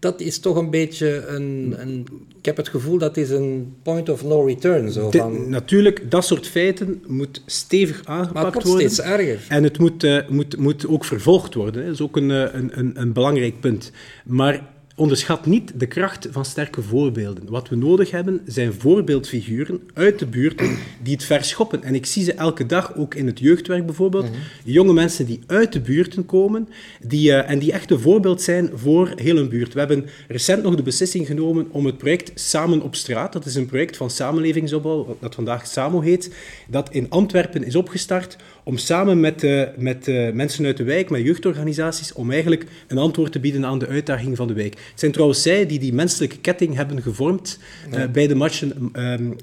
Dat 0.00 0.20
is 0.20 0.38
toch 0.38 0.56
een 0.56 0.70
beetje 0.70 1.26
een, 1.26 1.74
een, 1.78 2.06
Ik 2.38 2.44
heb 2.44 2.56
het 2.56 2.68
gevoel 2.68 2.98
dat 2.98 3.16
is 3.16 3.30
een 3.30 3.74
point 3.82 4.08
of 4.08 4.24
no 4.24 4.44
return. 4.44 4.92
Zo 4.92 5.10
van... 5.10 5.50
natuurlijk, 5.50 6.10
dat 6.10 6.24
soort 6.24 6.46
feiten 6.46 7.02
moet 7.06 7.42
stevig 7.46 8.00
aangepakt 8.04 8.34
maar 8.34 8.44
het 8.44 8.52
wordt 8.52 8.68
worden. 8.68 8.90
steeds 8.90 9.08
erger. 9.08 9.46
En 9.48 9.62
het 9.62 9.78
moet, 9.78 10.04
uh, 10.04 10.28
moet, 10.28 10.56
moet 10.56 10.86
ook 10.86 11.04
vervolgd 11.04 11.54
worden. 11.54 11.80
Hè. 11.80 11.86
Dat 11.86 11.94
is 11.94 12.02
ook 12.02 12.16
een, 12.16 12.30
eh, 12.30 12.38
een, 12.52 12.70
een, 12.78 12.92
een 12.94 13.12
belangrijk 13.12 13.60
punt. 13.60 13.92
Maar 14.24 14.74
Onderschat 14.98 15.46
niet 15.46 15.72
de 15.80 15.86
kracht 15.86 16.28
van 16.30 16.44
sterke 16.44 16.82
voorbeelden. 16.82 17.44
Wat 17.48 17.68
we 17.68 17.76
nodig 17.76 18.10
hebben 18.10 18.40
zijn 18.46 18.72
voorbeeldfiguren 18.72 19.80
uit 19.94 20.18
de 20.18 20.26
buurt 20.26 20.62
die 21.02 21.14
het 21.14 21.24
verschoppen. 21.24 21.82
En 21.82 21.94
ik 21.94 22.06
zie 22.06 22.24
ze 22.24 22.32
elke 22.32 22.66
dag, 22.66 22.96
ook 22.96 23.14
in 23.14 23.26
het 23.26 23.38
jeugdwerk 23.38 23.86
bijvoorbeeld. 23.86 24.24
Mhm. 24.24 24.38
Jonge 24.64 24.92
mensen 24.92 25.26
die 25.26 25.40
uit 25.46 25.72
de 25.72 25.80
buurten 25.80 26.26
komen 26.26 26.68
die, 27.00 27.28
uh, 27.28 27.50
en 27.50 27.58
die 27.58 27.72
echt 27.72 27.90
een 27.90 28.00
voorbeeld 28.00 28.42
zijn 28.42 28.70
voor 28.74 29.12
heel 29.16 29.36
een 29.36 29.48
buurt. 29.48 29.72
We 29.72 29.78
hebben 29.78 30.06
recent 30.28 30.62
nog 30.62 30.74
de 30.74 30.82
beslissing 30.82 31.26
genomen 31.26 31.66
om 31.70 31.86
het 31.86 31.98
project 31.98 32.40
Samen 32.40 32.82
op 32.82 32.94
straat, 32.94 33.32
dat 33.32 33.46
is 33.46 33.54
een 33.54 33.66
project 33.66 33.96
van 33.96 34.10
samenlevingsopbouw, 34.10 35.16
dat 35.20 35.34
vandaag 35.34 35.66
SAMO 35.66 36.00
heet, 36.00 36.34
dat 36.68 36.90
in 36.90 37.10
Antwerpen 37.10 37.64
is 37.64 37.76
opgestart 37.76 38.36
om 38.64 38.76
samen 38.76 39.20
met, 39.20 39.42
uh, 39.42 39.62
met 39.76 40.08
uh, 40.08 40.32
mensen 40.32 40.64
uit 40.64 40.76
de 40.76 40.84
wijk, 40.84 41.10
met 41.10 41.22
jeugdorganisaties, 41.22 42.12
om 42.12 42.30
eigenlijk 42.30 42.66
een 42.86 42.98
antwoord 42.98 43.32
te 43.32 43.40
bieden 43.40 43.64
aan 43.64 43.78
de 43.78 43.86
uitdaging 43.86 44.36
van 44.36 44.46
de 44.46 44.54
wijk. 44.54 44.85
Het 44.90 45.00
zijn 45.00 45.12
trouwens 45.12 45.42
zij 45.42 45.66
die 45.66 45.78
die 45.78 45.92
menselijke 45.92 46.38
ketting 46.38 46.74
hebben 46.74 47.02
gevormd 47.02 47.58
uh, 47.94 48.04
bij 48.12 48.26
de 48.26 48.34
matchen 48.34 48.92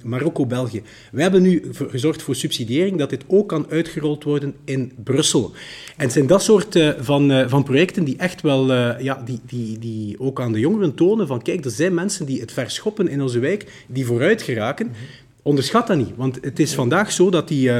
Marokko-België. 0.03 0.81
Wij 1.11 1.23
hebben 1.23 1.41
nu 1.41 1.63
gezorgd 1.89 2.21
voor 2.21 2.35
subsidiëring, 2.35 2.97
dat 2.97 3.09
dit 3.09 3.23
ook 3.27 3.49
kan 3.49 3.65
uitgerold 3.69 4.23
worden 4.23 4.53
in 4.65 4.91
Brussel. 5.03 5.51
En 5.97 6.03
het 6.03 6.11
zijn 6.11 6.27
dat 6.27 6.43
soort 6.43 6.79
van, 6.99 7.49
van 7.49 7.63
projecten 7.63 8.03
die 8.03 8.17
echt 8.17 8.41
wel, 8.41 8.73
ja, 9.01 9.21
die, 9.25 9.39
die, 9.45 9.79
die 9.79 10.19
ook 10.19 10.41
aan 10.41 10.51
de 10.51 10.59
jongeren 10.59 10.93
tonen 10.93 11.27
van, 11.27 11.41
kijk, 11.41 11.65
er 11.65 11.71
zijn 11.71 11.93
mensen 11.93 12.25
die 12.25 12.39
het 12.39 12.51
verschoppen 12.51 13.07
in 13.07 13.21
onze 13.21 13.39
wijk, 13.39 13.85
die 13.87 14.05
vooruit 14.05 14.41
geraken. 14.41 14.85
Mhm. 14.85 14.95
Onderschat 15.41 15.87
dat 15.87 15.97
niet, 15.97 16.15
want 16.15 16.37
het 16.41 16.59
is 16.59 16.73
vandaag 16.73 17.11
zo 17.11 17.29
dat 17.29 17.47
die 17.47 17.71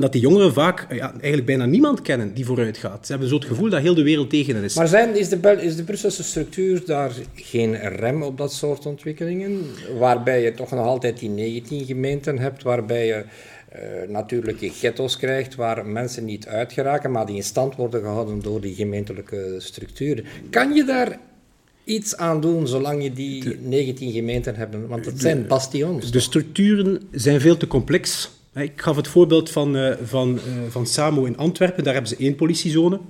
dat 0.00 0.12
die 0.12 0.20
jongeren 0.20 0.52
vaak 0.52 0.86
ja, 0.94 1.10
eigenlijk 1.12 1.44
bijna 1.44 1.66
niemand 1.66 2.02
kennen 2.02 2.34
die 2.34 2.44
vooruit 2.44 2.76
gaat. 2.76 3.06
Ze 3.06 3.10
hebben 3.12 3.28
zo 3.28 3.34
het 3.34 3.44
gevoel 3.44 3.70
dat 3.70 3.80
heel 3.80 3.94
de 3.94 4.02
wereld 4.02 4.30
tegen 4.30 4.54
hen 4.54 4.64
is. 4.64 4.74
Maar 4.74 4.88
zijn, 4.88 5.16
is, 5.16 5.28
de, 5.28 5.56
is 5.60 5.76
de 5.76 5.84
Brusselse 5.84 6.22
structuur 6.22 6.82
daar 6.86 7.12
geen 7.34 7.76
rem 7.76 8.22
op 8.22 8.36
dat 8.38 8.52
soort 8.52 8.86
ontwikkelingen? 8.86 9.60
Waarbij 9.98 10.42
je 10.42 10.54
toch 10.54 10.70
nog 10.70 10.86
altijd 10.86 11.18
die 11.18 11.28
19 11.28 11.84
gemeenten 11.84 12.38
hebt, 12.38 12.62
waarbij 12.62 13.06
je 13.06 13.24
uh, 13.74 14.08
natuurlijke 14.08 14.70
ghetto's 14.70 15.16
krijgt 15.16 15.54
waar 15.54 15.86
mensen 15.86 16.24
niet 16.24 16.46
uitgeraken, 16.46 17.10
maar 17.10 17.26
die 17.26 17.36
in 17.36 17.42
stand 17.42 17.76
worden 17.76 18.00
gehouden 18.00 18.42
door 18.42 18.60
die 18.60 18.74
gemeentelijke 18.74 19.54
structuren. 19.58 20.24
Kan 20.50 20.74
je 20.74 20.84
daar 20.84 21.18
iets 21.84 22.16
aan 22.16 22.40
doen 22.40 22.66
zolang 22.66 23.02
je 23.02 23.12
die 23.12 23.58
19 23.60 24.12
gemeenten 24.12 24.54
hebt? 24.56 24.76
Want 24.88 25.06
het 25.06 25.20
zijn 25.20 25.46
bastions. 25.46 26.10
De 26.10 26.20
structuren 26.20 27.02
zijn 27.10 27.40
veel 27.40 27.56
te 27.56 27.66
complex 27.66 28.30
ik 28.60 28.80
gaf 28.80 28.96
het 28.96 29.08
voorbeeld 29.08 29.50
van, 29.50 29.76
uh, 29.76 29.92
van, 30.02 30.34
uh, 30.34 30.42
van 30.68 30.86
SAMO 30.86 31.24
in 31.24 31.36
Antwerpen, 31.36 31.84
daar 31.84 31.92
hebben 31.92 32.10
ze 32.10 32.24
één 32.24 32.34
politiezone. 32.34 33.00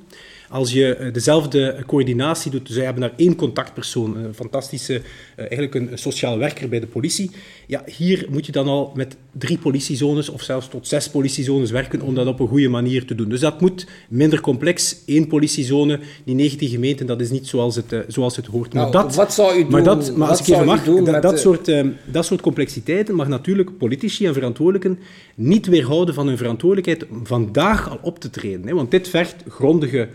Als 0.48 0.72
je 0.72 0.94
eh, 0.94 1.12
dezelfde 1.12 1.76
coördinatie 1.86 2.50
doet, 2.50 2.68
zij 2.72 2.84
hebben 2.84 3.02
daar 3.02 3.12
één 3.16 3.36
contactpersoon, 3.36 4.16
een 4.16 4.34
fantastische, 4.34 5.02
eigenlijk 5.36 5.74
een 5.74 5.90
sociaal 5.94 6.38
werker 6.38 6.68
bij 6.68 6.80
de 6.80 6.86
politie. 6.86 7.30
Ja, 7.66 7.82
hier 7.96 8.26
moet 8.30 8.46
je 8.46 8.52
dan 8.52 8.66
al 8.66 8.92
met 8.94 9.16
drie 9.32 9.58
politiezones 9.58 10.28
of 10.28 10.42
zelfs 10.42 10.68
tot 10.68 10.88
zes 10.88 11.10
politiezones 11.10 11.70
werken 11.70 12.00
om 12.00 12.14
dat 12.14 12.26
op 12.26 12.40
een 12.40 12.48
goede 12.48 12.68
manier 12.68 13.04
te 13.04 13.14
doen. 13.14 13.28
Dus 13.28 13.40
dat 13.40 13.60
moet 13.60 13.86
minder 14.08 14.40
complex. 14.40 14.96
Eén 15.06 15.26
politiezone, 15.26 16.00
die 16.24 16.34
19 16.34 16.68
gemeenten, 16.68 17.06
dat 17.06 17.20
is 17.20 17.30
niet 17.30 17.46
zoals 17.46 17.76
het, 17.76 18.04
zoals 18.08 18.36
het 18.36 18.46
hoort. 18.46 18.74
Maar 18.74 18.90
nou, 18.90 19.04
dat, 19.04 19.14
wat 19.14 19.34
zou 19.34 19.58
u 19.58 19.62
doen? 19.62 19.70
Maar, 19.70 19.82
dat, 19.82 20.16
maar 20.16 20.28
als 20.28 20.40
ik 20.40 20.48
even 20.48 20.66
mag, 20.66 20.84
dat, 20.84 21.22
dat, 21.22 21.40
soort, 21.40 21.72
dat 22.04 22.24
soort 22.24 22.40
complexiteiten 22.40 23.14
mag 23.14 23.28
natuurlijk 23.28 23.78
politici 23.78 24.26
en 24.26 24.34
verantwoordelijken 24.34 24.98
niet 25.34 25.66
weerhouden 25.66 26.14
van 26.14 26.26
hun 26.26 26.36
verantwoordelijkheid 26.36 27.06
vandaag 27.22 27.90
al 27.90 27.98
op 28.02 28.18
te 28.18 28.30
treden. 28.30 28.66
Hè? 28.66 28.74
Want 28.74 28.90
dit 28.90 29.08
vergt 29.08 29.36
grondige 29.48 30.08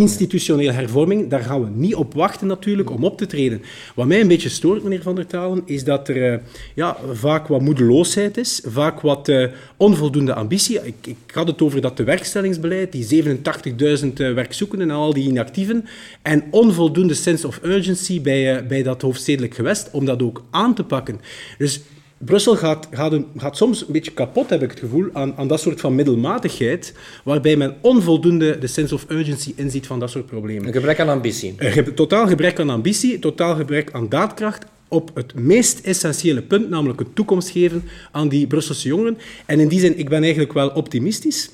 institutionele 0.00 0.72
hervorming. 0.72 1.28
Daar 1.28 1.42
gaan 1.42 1.62
we 1.62 1.70
niet 1.74 1.94
op 1.94 2.14
wachten 2.14 2.46
natuurlijk 2.46 2.90
om 2.90 3.04
op 3.04 3.18
te 3.18 3.26
treden. 3.26 3.62
Wat 3.94 4.06
mij 4.06 4.20
een 4.20 4.28
beetje 4.28 4.48
stoort, 4.48 4.82
meneer 4.82 5.02
Van 5.02 5.14
der 5.14 5.26
Talen, 5.26 5.62
is 5.64 5.84
dat 5.84 6.08
er 6.08 6.32
uh, 6.32 6.38
ja, 6.74 6.96
vaak 7.12 7.46
wat 7.46 7.60
moedeloosheid 7.60 8.36
is, 8.36 8.60
vaak 8.64 9.00
wat 9.00 9.28
uh, 9.28 9.46
onvoldoende 9.76 10.34
ambitie. 10.34 10.80
Ik, 10.82 10.94
ik, 11.06 11.16
had 11.32 11.46
het 11.46 11.62
over 11.62 11.80
dat 11.80 11.96
de 11.96 12.04
werkstellingsbeleid, 12.04 12.92
die 12.92 13.24
87.000 13.24 14.06
uh, 14.16 14.34
werkzoekenden 14.34 14.90
en 14.90 14.96
al 14.96 15.14
die 15.14 15.28
inactieven, 15.28 15.84
en 16.22 16.44
onvoldoende 16.50 17.14
sense 17.14 17.46
of 17.46 17.60
urgency 17.62 18.20
bij, 18.20 18.66
bij 18.66 18.82
dat 18.82 19.02
hoofdstedelijk 19.02 19.54
gewest 19.54 19.88
om 19.92 20.04
dat 20.04 20.22
ook 20.22 20.42
aan 20.50 20.74
te 20.74 20.84
pakken. 20.84 21.20
Dus 21.58 21.80
Brussel 22.24 22.56
gaat, 22.56 22.88
gaat, 22.90 23.14
gaat, 23.36 23.56
soms 23.56 23.80
een 23.80 23.92
beetje 23.92 24.10
kapot, 24.10 24.50
heb 24.50 24.62
ik 24.62 24.70
het 24.70 24.78
gevoel, 24.78 25.08
aan, 25.12 25.36
aan, 25.36 25.48
dat 25.48 25.60
soort 25.60 25.80
van 25.80 25.94
middelmatigheid, 25.94 26.94
waarbij 27.24 27.56
men 27.56 27.76
onvoldoende 27.80 28.58
de 28.58 28.66
sense 28.66 28.94
of 28.94 29.04
urgency 29.08 29.52
inziet 29.56 29.86
van 29.86 30.00
dat 30.00 30.10
soort 30.10 30.26
problemen. 30.26 30.66
Een 30.66 30.72
gebrek 30.72 31.00
aan 31.00 31.08
ambitie. 31.08 31.54
Een 31.58 31.94
totaal 31.94 32.26
gebrek 32.26 32.60
aan 32.60 32.70
ambitie, 32.70 33.18
totaal 33.18 33.54
gebrek 33.54 33.92
aan 33.92 34.08
daadkracht 34.08 34.64
op 34.88 35.10
het 35.14 35.34
meest 35.34 35.80
essentiële 35.80 36.42
punt, 36.42 36.68
namelijk 36.68 37.00
een 37.00 37.12
toekomst 37.12 37.50
geven 37.50 37.82
aan 38.12 38.28
die 38.28 38.46
Brusselse 38.46 38.88
jongeren. 38.88 39.18
En 39.46 39.60
in 39.60 39.68
die 39.68 39.80
zin, 39.80 39.98
ik 39.98 40.08
ben 40.08 40.22
eigenlijk 40.22 40.52
wel 40.52 40.68
optimistisch. 40.68 41.50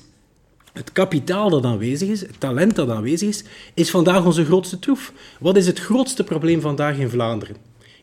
Het 0.73 0.91
kapitaal 0.91 1.49
dat 1.49 1.63
aanwezig 1.63 2.09
is, 2.09 2.21
het 2.21 2.39
talent 2.39 2.75
dat 2.75 2.89
aanwezig 2.89 3.29
is, 3.29 3.43
is 3.73 3.89
vandaag 3.89 4.25
onze 4.25 4.45
grootste 4.45 4.79
troef. 4.79 5.13
Wat 5.39 5.57
is 5.57 5.67
het 5.67 5.79
grootste 5.79 6.23
probleem 6.23 6.61
vandaag 6.61 6.97
in 6.97 7.09
Vlaanderen? 7.09 7.55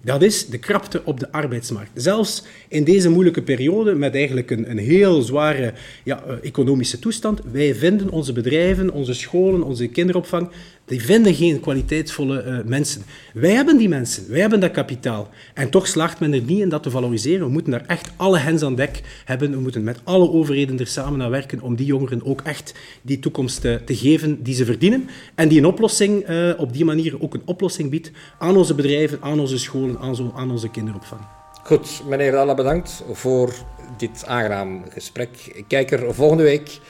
Dat 0.05 0.23
is 0.23 0.47
de 0.47 0.59
krapte 0.59 1.03
op 1.05 1.21
de 1.21 1.33
arbeidsmarkt. 1.33 1.91
Zelfs 1.95 2.43
in 2.69 2.85
deze 2.85 3.11
moeilijke 3.11 3.43
periode, 3.43 3.95
met 3.95 4.15
eigenlijk 4.15 4.51
een, 4.51 4.71
een 4.71 4.79
heel 4.79 5.23
zware 5.23 5.73
ja, 6.05 6.25
eh, 6.25 6.35
economische 6.43 6.99
toestand, 6.99 7.41
wij 7.53 7.75
vinden 7.75 8.11
onze 8.11 8.33
bedrijven, 8.33 8.91
onze 8.91 9.15
scholen, 9.15 9.63
onze 9.63 9.87
kinderopvang 9.87 10.51
die 10.87 11.03
vinden 11.03 11.35
geen 11.35 11.61
kwaliteitsvolle 11.61 12.45
uh, 12.45 12.59
mensen. 12.65 13.03
Wij 13.35 13.51
hebben 13.51 13.77
die 13.77 13.89
mensen, 13.89 14.31
wij 14.31 14.41
hebben 14.41 14.61
dat 14.61 14.71
kapitaal. 14.71 15.29
En 15.55 15.71
toch 15.71 15.87
slaagt 15.87 16.21
men 16.21 16.33
er 16.33 16.41
niet 16.41 16.61
in 16.61 16.69
dat 16.69 16.83
te 16.83 16.91
valoriseren. 16.91 17.47
We 17.47 17.53
moeten 17.53 17.71
daar 17.71 17.87
echt 17.87 18.11
alle 18.17 18.39
hens 18.39 18.63
aan 18.63 18.75
dek 18.75 19.01
hebben. 19.25 19.51
We 19.51 19.61
moeten 19.61 19.85
met 19.85 20.01
alle 20.05 20.31
overheden 20.31 20.79
er 20.79 20.87
samen 20.87 21.23
aan 21.23 21.31
werken 21.31 21.61
om 21.61 21.77
die 21.77 21.87
jongeren 21.87 22.25
ook 22.25 22.41
echt 22.41 22.75
die 23.03 23.19
toekomst 23.19 23.65
uh, 23.65 23.75
te 23.75 23.97
geven 23.97 24.43
die 24.43 24.55
ze 24.55 24.65
verdienen. 24.65 25.09
En 25.35 25.49
die 25.49 25.59
een 25.59 25.67
oplossing, 25.67 26.29
uh, 26.29 26.53
op 26.57 26.73
die 26.73 26.85
manier 26.85 27.23
ook 27.23 27.35
een 27.35 27.43
oplossing 27.45 27.91
biedt 27.91 28.11
aan 28.39 28.57
onze 28.57 28.75
bedrijven, 28.75 29.19
aan 29.21 29.41
onze 29.41 29.59
scholen, 29.59 29.99
aan, 29.99 30.17
zo, 30.17 30.33
aan 30.37 30.51
onze 30.51 30.71
kinderopvang. 30.71 31.21
Goed, 31.65 32.03
meneer 32.09 32.33
Dalla, 32.33 32.55
bedankt 32.55 33.05
voor 33.13 33.55
dit 33.97 34.27
aangenaam 34.27 34.85
gesprek. 34.89 35.65
Kijk 35.69 35.91
er 35.91 36.15
volgende 36.15 36.43
week 36.43 36.81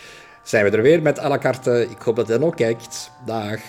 zijn 0.44 0.64
we 0.64 0.76
er 0.76 0.82
weer 0.82 1.02
met 1.02 1.18
à 1.20 1.28
la 1.28 1.38
carte. 1.38 1.90
Ik 1.90 2.02
hoop 2.02 2.16
dat 2.16 2.26
je 2.26 2.32
dan 2.32 2.44
ook 2.44 2.56
kijkt. 2.56 3.10
Dag. 3.24 3.60